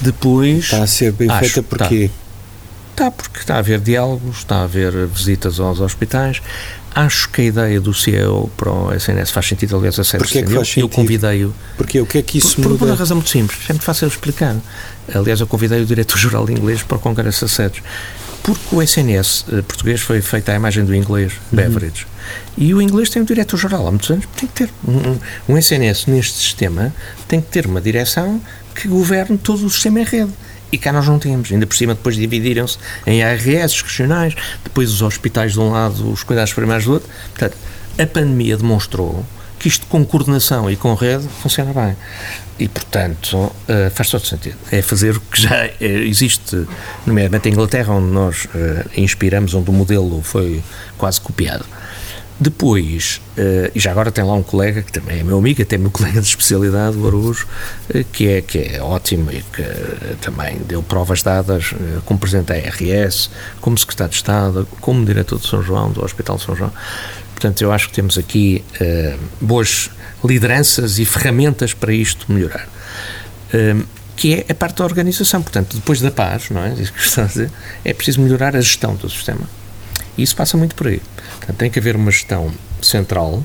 Depois. 0.00 0.64
Está 0.64 0.82
a 0.82 0.86
ser 0.86 1.12
bem 1.12 1.30
acho, 1.30 1.40
feita 1.40 1.62
porque. 1.62 2.04
Está, 2.04 2.25
porque 3.10 3.38
está 3.38 3.56
a 3.56 3.58
haver 3.58 3.80
diálogos, 3.80 4.38
está 4.38 4.56
a 4.56 4.64
haver 4.64 5.06
visitas 5.06 5.60
aos 5.60 5.80
hospitais. 5.80 6.40
Acho 6.94 7.28
que 7.28 7.42
a 7.42 7.44
ideia 7.44 7.80
do 7.80 7.92
CEO 7.92 8.50
para 8.56 8.72
o 8.72 8.94
SNS 8.94 9.30
faz 9.30 9.46
sentido, 9.46 9.76
aliás, 9.76 9.98
a 9.98 10.04
sério. 10.04 10.24
Porquê 10.24 10.38
é 10.38 10.42
que 10.42 10.54
faz 10.54 10.76
Eu 10.78 10.88
convidei-o. 10.88 11.54
Porque 11.76 12.00
o 12.00 12.06
que 12.06 12.18
é 12.18 12.22
que 12.22 12.38
isso 12.38 12.56
por, 12.56 12.68
muda? 12.68 12.78
Por 12.78 12.88
uma 12.88 12.94
razão 12.94 13.16
muito 13.16 13.28
simples, 13.28 13.58
é 13.68 13.72
muito 13.74 13.84
fácil 13.84 14.08
de 14.08 14.14
explicar. 14.14 14.56
Aliás, 15.14 15.40
eu 15.40 15.46
convidei 15.46 15.82
o 15.82 15.84
diretor-geral 15.84 16.46
de 16.46 16.52
inglês 16.52 16.82
para 16.82 16.96
o 16.96 17.00
Congresso 17.00 17.44
de 17.44 17.52
Sedes. 17.52 17.82
Porque 18.42 18.74
o 18.74 18.80
SNS 18.80 19.44
eh, 19.52 19.62
português 19.62 20.00
foi 20.00 20.22
feito 20.22 20.48
à 20.50 20.54
imagem 20.54 20.84
do 20.84 20.94
inglês, 20.94 21.32
uhum. 21.32 21.56
Beveridge. 21.56 22.06
E 22.56 22.72
o 22.72 22.80
inglês 22.80 23.10
tem 23.10 23.20
um 23.20 23.24
diretor-geral 23.24 23.86
há 23.86 23.90
muitos 23.90 24.10
anos. 24.10 24.24
Tem 24.36 24.48
que 24.48 24.54
ter 24.54 24.70
um, 24.86 25.18
um 25.52 25.58
SNS 25.58 26.06
neste 26.06 26.38
sistema, 26.38 26.94
tem 27.28 27.40
que 27.40 27.48
ter 27.48 27.66
uma 27.66 27.80
direção 27.80 28.40
que 28.74 28.88
governe 28.88 29.36
todo 29.36 29.66
o 29.66 29.70
sistema 29.70 30.00
em 30.00 30.04
rede. 30.04 30.32
E 30.72 30.78
cá 30.78 30.92
nós 30.92 31.06
não 31.06 31.18
temos. 31.18 31.50
Ainda 31.52 31.66
por 31.66 31.76
cima, 31.76 31.94
depois 31.94 32.16
dividiram-se 32.16 32.78
em 33.06 33.22
ARS 33.22 33.80
regionais, 33.82 34.34
depois 34.64 34.90
os 34.90 35.02
hospitais 35.02 35.52
de 35.52 35.60
um 35.60 35.70
lado, 35.70 36.10
os 36.10 36.22
cuidados 36.22 36.52
primários 36.52 36.84
do 36.84 36.94
outro. 36.94 37.08
Portanto, 37.30 37.56
a 37.98 38.06
pandemia 38.06 38.56
demonstrou 38.56 39.24
que 39.58 39.68
isto 39.68 39.86
com 39.86 40.04
coordenação 40.04 40.70
e 40.70 40.76
com 40.76 40.94
rede 40.94 41.26
funciona 41.40 41.72
bem. 41.72 41.96
E, 42.58 42.68
portanto, 42.68 43.36
uh, 43.36 43.54
faz 43.94 44.10
todo 44.10 44.24
sentido. 44.24 44.56
É 44.70 44.80
fazer 44.82 45.16
o 45.16 45.20
que 45.20 45.40
já 45.42 45.66
uh, 45.66 45.84
existe, 45.84 46.66
nomeadamente 47.06 47.48
em 47.48 47.52
Inglaterra, 47.52 47.94
onde 47.94 48.12
nós 48.12 48.46
uh, 48.46 48.90
inspiramos, 48.96 49.54
onde 49.54 49.68
o 49.70 49.72
modelo 49.72 50.22
foi 50.22 50.62
quase 50.96 51.20
copiado. 51.20 51.64
Depois, 52.38 53.22
uh, 53.38 53.70
e 53.74 53.80
já 53.80 53.90
agora 53.90 54.12
tem 54.12 54.22
lá 54.22 54.34
um 54.34 54.42
colega 54.42 54.82
que 54.82 54.92
também 54.92 55.20
é 55.20 55.22
meu 55.24 55.38
amigo, 55.38 55.62
até 55.62 55.78
meu 55.78 55.90
colega 55.90 56.20
de 56.20 56.26
especialidade, 56.28 56.94
o 56.96 57.06
Arujo, 57.06 57.46
uh, 57.88 58.04
que, 58.12 58.28
é, 58.28 58.42
que 58.42 58.58
é 58.58 58.82
ótimo 58.82 59.30
e 59.32 59.42
que 59.42 59.62
uh, 59.62 60.16
também 60.20 60.58
deu 60.68 60.82
provas 60.82 61.22
dadas 61.22 61.72
como 62.04 62.20
presidente 62.20 62.48
da 62.48 62.54
RS, 62.54 63.30
como 63.60 63.78
secretário 63.78 64.10
de 64.10 64.16
Estado, 64.16 64.68
como 64.82 65.04
diretor 65.04 65.38
de 65.38 65.46
São 65.46 65.62
João, 65.62 65.90
do 65.90 66.04
Hospital 66.04 66.36
de 66.36 66.42
São 66.42 66.54
João. 66.54 66.72
Portanto, 67.32 67.62
eu 67.62 67.72
acho 67.72 67.88
que 67.88 67.94
temos 67.94 68.16
aqui 68.16 68.64
boas 69.40 69.90
lideranças 70.24 70.98
e 70.98 71.04
ferramentas 71.04 71.74
para 71.74 71.92
isto 71.92 72.32
melhorar. 72.32 72.66
que 74.16 74.34
é 74.36 74.46
a 74.50 74.54
parte 74.54 74.78
da 74.78 74.84
organização. 74.84 75.42
Portanto, 75.42 75.76
depois 75.76 76.00
da 76.00 76.10
paz, 76.10 76.48
não 76.48 76.64
é? 76.64 76.72
Isso 76.72 76.92
que 76.94 77.20
a 77.20 77.24
dizer, 77.24 77.50
é 77.84 77.92
preciso 77.92 78.22
melhorar 78.22 78.56
a 78.56 78.60
gestão 78.62 78.94
do 78.94 79.10
sistema. 79.10 79.46
E 80.16 80.22
isso 80.22 80.34
passa 80.34 80.56
muito 80.56 80.74
por 80.74 80.86
aí. 80.88 81.00
Portanto, 81.38 81.56
tem 81.56 81.70
que 81.70 81.78
haver 81.78 81.96
uma 81.96 82.10
gestão 82.10 82.52
central 82.80 83.42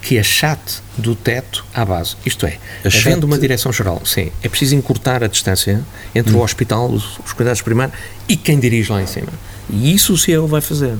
que 0.00 0.18
achate 0.18 0.82
do 0.96 1.14
teto 1.14 1.64
à 1.74 1.84
base. 1.84 2.16
Isto 2.24 2.46
é, 2.46 2.58
achate... 2.84 3.08
havendo 3.08 3.24
uma 3.24 3.38
direção-geral, 3.38 4.00
sim, 4.04 4.32
é 4.42 4.48
preciso 4.48 4.74
encurtar 4.74 5.22
a 5.22 5.26
distância 5.26 5.82
entre 6.14 6.34
hum. 6.34 6.38
o 6.38 6.42
hospital, 6.42 6.90
os, 6.90 7.18
os, 7.18 7.32
cuidados 7.32 7.60
primários 7.60 7.96
e 8.26 8.36
quem 8.36 8.58
dirige 8.58 8.90
lá 8.90 9.02
em 9.02 9.06
cima. 9.06 9.28
E 9.68 9.94
isso 9.94 10.14
o 10.14 10.18
CEO 10.18 10.46
vai 10.46 10.60
fazer. 10.60 10.96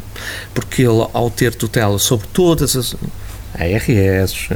Porque 0.54 0.82
ele, 0.82 1.06
ao 1.12 1.30
ter 1.30 1.54
tutela 1.54 1.98
sobre 1.98 2.26
todas 2.28 2.76
as 2.76 2.94
ARS, 3.54 4.48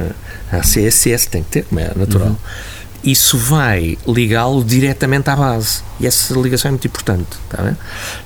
a 0.51 0.59
CSS, 0.59 1.27
tem 1.27 1.43
que 1.43 1.49
ter, 1.49 1.65
como 1.65 1.79
é 1.79 1.91
natural. 1.95 2.29
Uhum 2.29 2.75
isso 3.05 3.37
vai 3.37 3.97
ligá-lo 4.07 4.63
diretamente 4.63 5.29
à 5.29 5.35
base. 5.35 5.83
E 5.99 6.07
essa 6.07 6.33
ligação 6.33 6.69
é 6.69 6.71
muito 6.71 6.87
importante. 6.87 7.37
Tá 7.49 7.75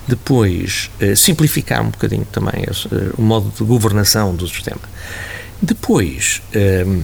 Depois, 0.08 0.90
uh, 1.02 1.16
simplificar 1.16 1.82
um 1.82 1.90
bocadinho 1.90 2.26
também 2.26 2.64
uh, 2.64 3.14
o 3.18 3.22
modo 3.22 3.52
de 3.56 3.64
governação 3.64 4.34
do 4.34 4.48
sistema. 4.48 4.82
Depois, 5.62 6.42
ehm, 6.54 7.02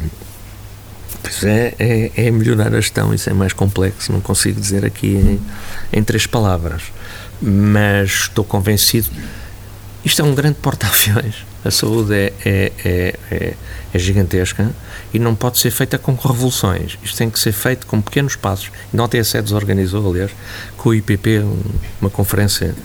pois 1.22 1.44
é, 1.44 1.76
é, 1.78 2.12
é, 2.16 2.32
melhorar 2.32 2.74
a 2.74 2.80
gestão, 2.80 3.14
isso 3.14 3.30
é 3.30 3.34
mais 3.34 3.52
complexo, 3.52 4.14
não 4.14 4.22
consigo 4.22 4.62
dizer 4.62 4.86
aqui 4.86 5.08
em, 5.08 5.42
em 5.92 6.02
três 6.02 6.26
palavras. 6.26 6.84
Mas 7.42 8.12
estou 8.12 8.46
convencido. 8.46 9.10
Isto 10.06 10.22
é 10.22 10.26
um 10.26 10.34
grande 10.34 10.56
porta-aviões. 10.62 11.44
A 11.66 11.72
saúde 11.72 12.14
é, 12.14 12.34
é, 12.46 12.72
é, 12.86 13.20
é, 13.32 13.54
é 13.92 14.00
gigantesca 14.00 14.72
e 15.12 15.18
não 15.18 15.34
pode 15.34 15.58
ser 15.58 15.72
feita 15.72 15.98
com 15.98 16.14
revoluções. 16.14 16.98
Isto 17.04 17.18
tem 17.18 17.30
que 17.30 17.40
ser 17.40 17.52
feito 17.52 17.88
com 17.88 18.00
pequenos 18.00 18.36
passos. 18.36 18.72
E 18.94 18.96
não 18.96 19.06
a 19.06 19.24
SEDES 19.24 19.52
organizou, 19.52 20.08
aliás, 20.12 20.30
com 20.78 20.90
o 20.90 20.94
IPP, 20.94 21.44
uma 22.00 22.12
conferência, 22.12 22.76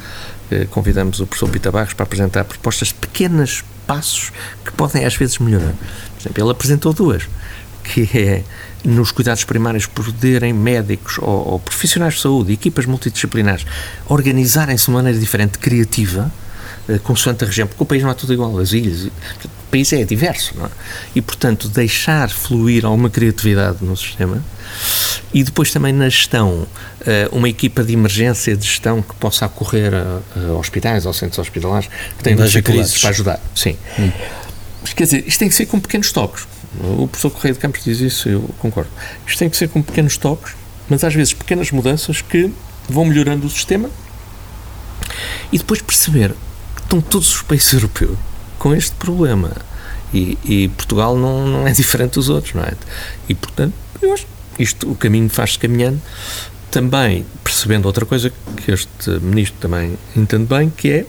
eh, 0.51 0.67
convidamos 0.71 1.21
o 1.21 1.27
professor 1.27 1.51
Pita 1.51 1.71
Barros 1.71 1.93
para 1.93 2.05
apresentar 2.05 2.45
propostas 2.45 2.89
de 2.89 2.95
pequenos 2.95 3.63
passos 3.87 4.33
que 4.65 4.73
podem 4.73 5.05
às 5.05 5.15
vezes 5.15 5.39
melhorar. 5.39 5.75
Por 6.15 6.23
exemplo, 6.23 6.43
ele 6.43 6.51
apresentou 6.51 6.95
duas, 6.95 7.29
que 7.85 8.09
é 8.17 8.45
nos 8.83 9.13
cuidados 9.13 9.45
primários 9.45 9.85
poderem 9.85 10.55
médicos 10.55 11.19
ou, 11.19 11.49
ou 11.53 11.59
profissionais 11.59 12.15
de 12.15 12.21
saúde, 12.21 12.53
equipas 12.53 12.87
multidisciplinares, 12.87 13.67
organizarem-se 14.09 14.87
de 14.87 14.91
maneira 14.93 15.19
diferente, 15.19 15.59
criativa, 15.59 16.33
eh, 16.33 16.40
consoante 16.99 17.45
a 17.45 17.47
região, 17.47 17.67
porque 17.67 17.83
o 17.83 17.87
país 17.87 18.03
não 18.03 18.11
é 18.11 18.15
tudo 18.15 18.33
igual, 18.33 18.59
as 18.59 18.73
ilhas, 18.73 19.05
o 19.05 19.11
país 19.71 19.93
é 19.93 20.05
diverso, 20.05 20.55
é? 20.63 20.69
E, 21.15 21.23
portanto, 21.23 21.69
deixar 21.69 22.29
fluir 22.29 22.85
alguma 22.85 23.09
criatividade 23.09 23.79
no 23.83 23.97
sistema 23.97 24.43
e 25.33 25.43
depois 25.43 25.71
também 25.71 25.93
na 25.93 26.09
gestão, 26.09 26.67
eh, 27.07 27.29
uma 27.33 27.49
equipa 27.49 27.85
de 27.85 27.93
emergência 27.93 28.57
de 28.57 28.67
gestão 28.67 29.01
que 29.03 29.15
possa 29.15 29.47
acorrer 29.47 29.93
a, 29.95 30.53
hospitais, 30.55 31.07
aos 31.07 31.17
centros 31.17 31.39
hospitalares, 31.39 31.89
que 32.19 32.25
tenham 32.25 32.39
crises 32.63 32.99
para 32.99 33.11
ajudar. 33.11 33.41
Sim. 33.55 33.77
Hum. 33.99 34.11
Mas, 34.83 34.93
quer 34.93 35.05
dizer, 35.05 35.25
isto 35.27 35.39
tem 35.39 35.49
que 35.49 35.55
ser 35.55 35.67
com 35.67 35.79
pequenos 35.79 36.11
toques. 36.13 36.47
O 36.81 37.07
professor 37.09 37.31
Correia 37.31 37.55
de 37.55 37.61
Campos 37.61 37.83
diz 37.85 38.01
isso, 38.01 38.29
eu 38.29 38.43
concordo. 38.59 38.91
Isto 39.27 39.39
tem 39.39 39.51
que 39.51 39.57
ser 39.57 39.69
com 39.69 39.83
pequenos 39.83 40.17
toques, 40.17 40.55
mas 40.89 41.03
às 41.05 41.15
vezes 41.15 41.33
pequenas 41.33 41.71
mudanças 41.71 42.23
que 42.23 42.51
vão 42.89 43.05
melhorando 43.05 43.47
o 43.47 43.51
sistema 43.51 43.91
e 45.53 45.59
depois 45.59 45.83
perceber 45.83 46.35
estão 46.91 47.01
todos 47.01 47.37
os 47.37 47.43
países 47.43 47.73
europeus 47.73 48.19
com 48.59 48.75
este 48.75 48.93
problema. 48.97 49.53
E, 50.13 50.37
e, 50.45 50.69
Portugal 50.69 51.17
não, 51.17 51.47
não 51.47 51.69
é 51.69 51.73
diferente 51.73 52.15
dos 52.15 52.29
outros, 52.29 52.55
não 52.55 52.65
é? 52.65 52.73
E, 53.29 53.35
portanto, 53.35 53.73
eu 54.03 54.13
acho 54.13 54.27
que 54.57 54.63
isto, 54.63 54.91
o 54.91 54.97
caminho 54.97 55.31
faz-se 55.31 55.57
caminhando, 55.57 56.03
também 56.69 57.25
percebendo 57.45 57.87
outra 57.87 58.05
coisa 58.05 58.33
que 58.57 58.73
este 58.73 59.11
ministro 59.21 59.61
também 59.61 59.97
entende 60.17 60.47
bem, 60.47 60.69
que 60.69 60.91
é 60.91 61.07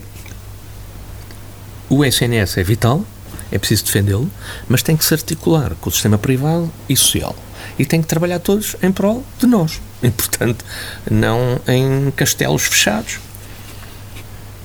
o 1.89 2.06
SNS 2.06 2.58
é 2.60 2.63
vital, 2.63 3.04
é 3.52 3.58
preciso 3.58 3.86
defendê-lo, 3.86 4.30
mas 4.70 4.84
tem 4.84 4.96
que 4.96 5.04
se 5.04 5.13
articular 5.13 5.74
com 5.82 5.89
o 5.89 5.91
sistema 5.91 6.17
privado 6.17 6.72
e 6.88 6.96
social. 6.96 7.36
E 7.78 7.86
tem 7.86 8.02
que 8.02 8.08
trabalhar 8.08 8.39
todos 8.39 8.76
em 8.82 8.91
prol 8.91 9.24
de 9.39 9.48
nós. 9.48 9.82
E, 10.02 10.10
portanto, 10.10 10.63
não 11.10 11.60
em 11.67 12.12
castelos 12.12 12.63
fechados. 12.63 13.20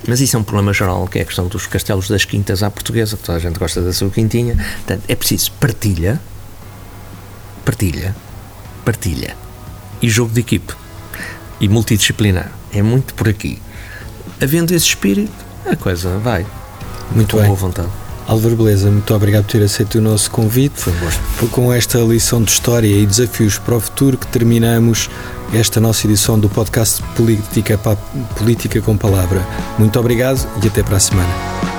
Mas 0.07 0.21
isso 0.21 0.37
é 0.37 0.41
um 0.41 0.43
problema 0.43 0.73
geral, 0.73 1.07
que 1.09 1.19
é 1.19 1.23
a 1.23 1.25
questão 1.25 1.49
dos 1.49 1.67
castelos 1.67 2.09
das 2.09 2.25
quintas 2.25 2.63
à 2.63 2.71
portuguesa, 2.71 3.17
que 3.17 3.23
toda 3.23 3.39
a 3.39 3.41
gente 3.41 3.59
gosta 3.59 3.83
da 3.83 3.93
sua 3.93 4.11
quintinha. 4.11 4.55
Portanto, 4.55 5.03
é 5.09 5.15
preciso 5.15 5.53
partilha, 5.53 6.21
partilha, 7.65 8.15
partilha 8.85 9.37
e 10.01 10.09
jogo 10.09 10.33
de 10.33 10.41
equipe 10.41 10.75
e 11.61 11.69
multidisciplinar. 11.69 12.51
É 12.73 12.83
muito 12.83 13.15
por 13.15 13.29
aqui. 13.29 13.61
Havendo 14.41 14.75
esse 14.75 14.87
espírito, 14.87 15.33
a 15.65 15.77
coisa 15.77 16.19
vai. 16.19 16.43
Muito, 17.11 17.37
muito 17.37 17.37
boa 17.37 17.55
vontade. 17.55 18.06
Álvaro 18.27 18.57
Beleza, 18.57 18.91
muito 18.91 19.15
obrigado 19.15 19.45
por 19.45 19.53
ter 19.53 19.63
aceito 19.63 19.99
o 19.99 20.01
nosso 20.01 20.31
convite. 20.31 20.81
Foi 20.81 20.93
um 20.93 20.99
gosto. 20.99 21.21
Foi 21.21 21.49
com 21.49 21.73
esta 21.73 21.99
lição 21.99 22.43
de 22.43 22.51
história 22.51 22.89
e 22.89 23.07
desafios 23.07 23.59
para 23.59 23.77
o 23.77 23.81
futuro 23.81 24.19
que 24.19 24.27
terminamos 24.27 25.09
esta 25.53 25.81
nossa 25.81 26.07
edição 26.07 26.39
do 26.39 26.49
podcast 26.49 27.03
Política, 27.15 27.79
Política 28.37 28.81
com 28.81 28.97
Palavra. 28.97 29.47
Muito 29.79 29.99
obrigado 29.99 30.47
e 30.63 30.67
até 30.67 30.83
para 30.83 30.97
a 30.97 31.01
semana. 31.01 31.76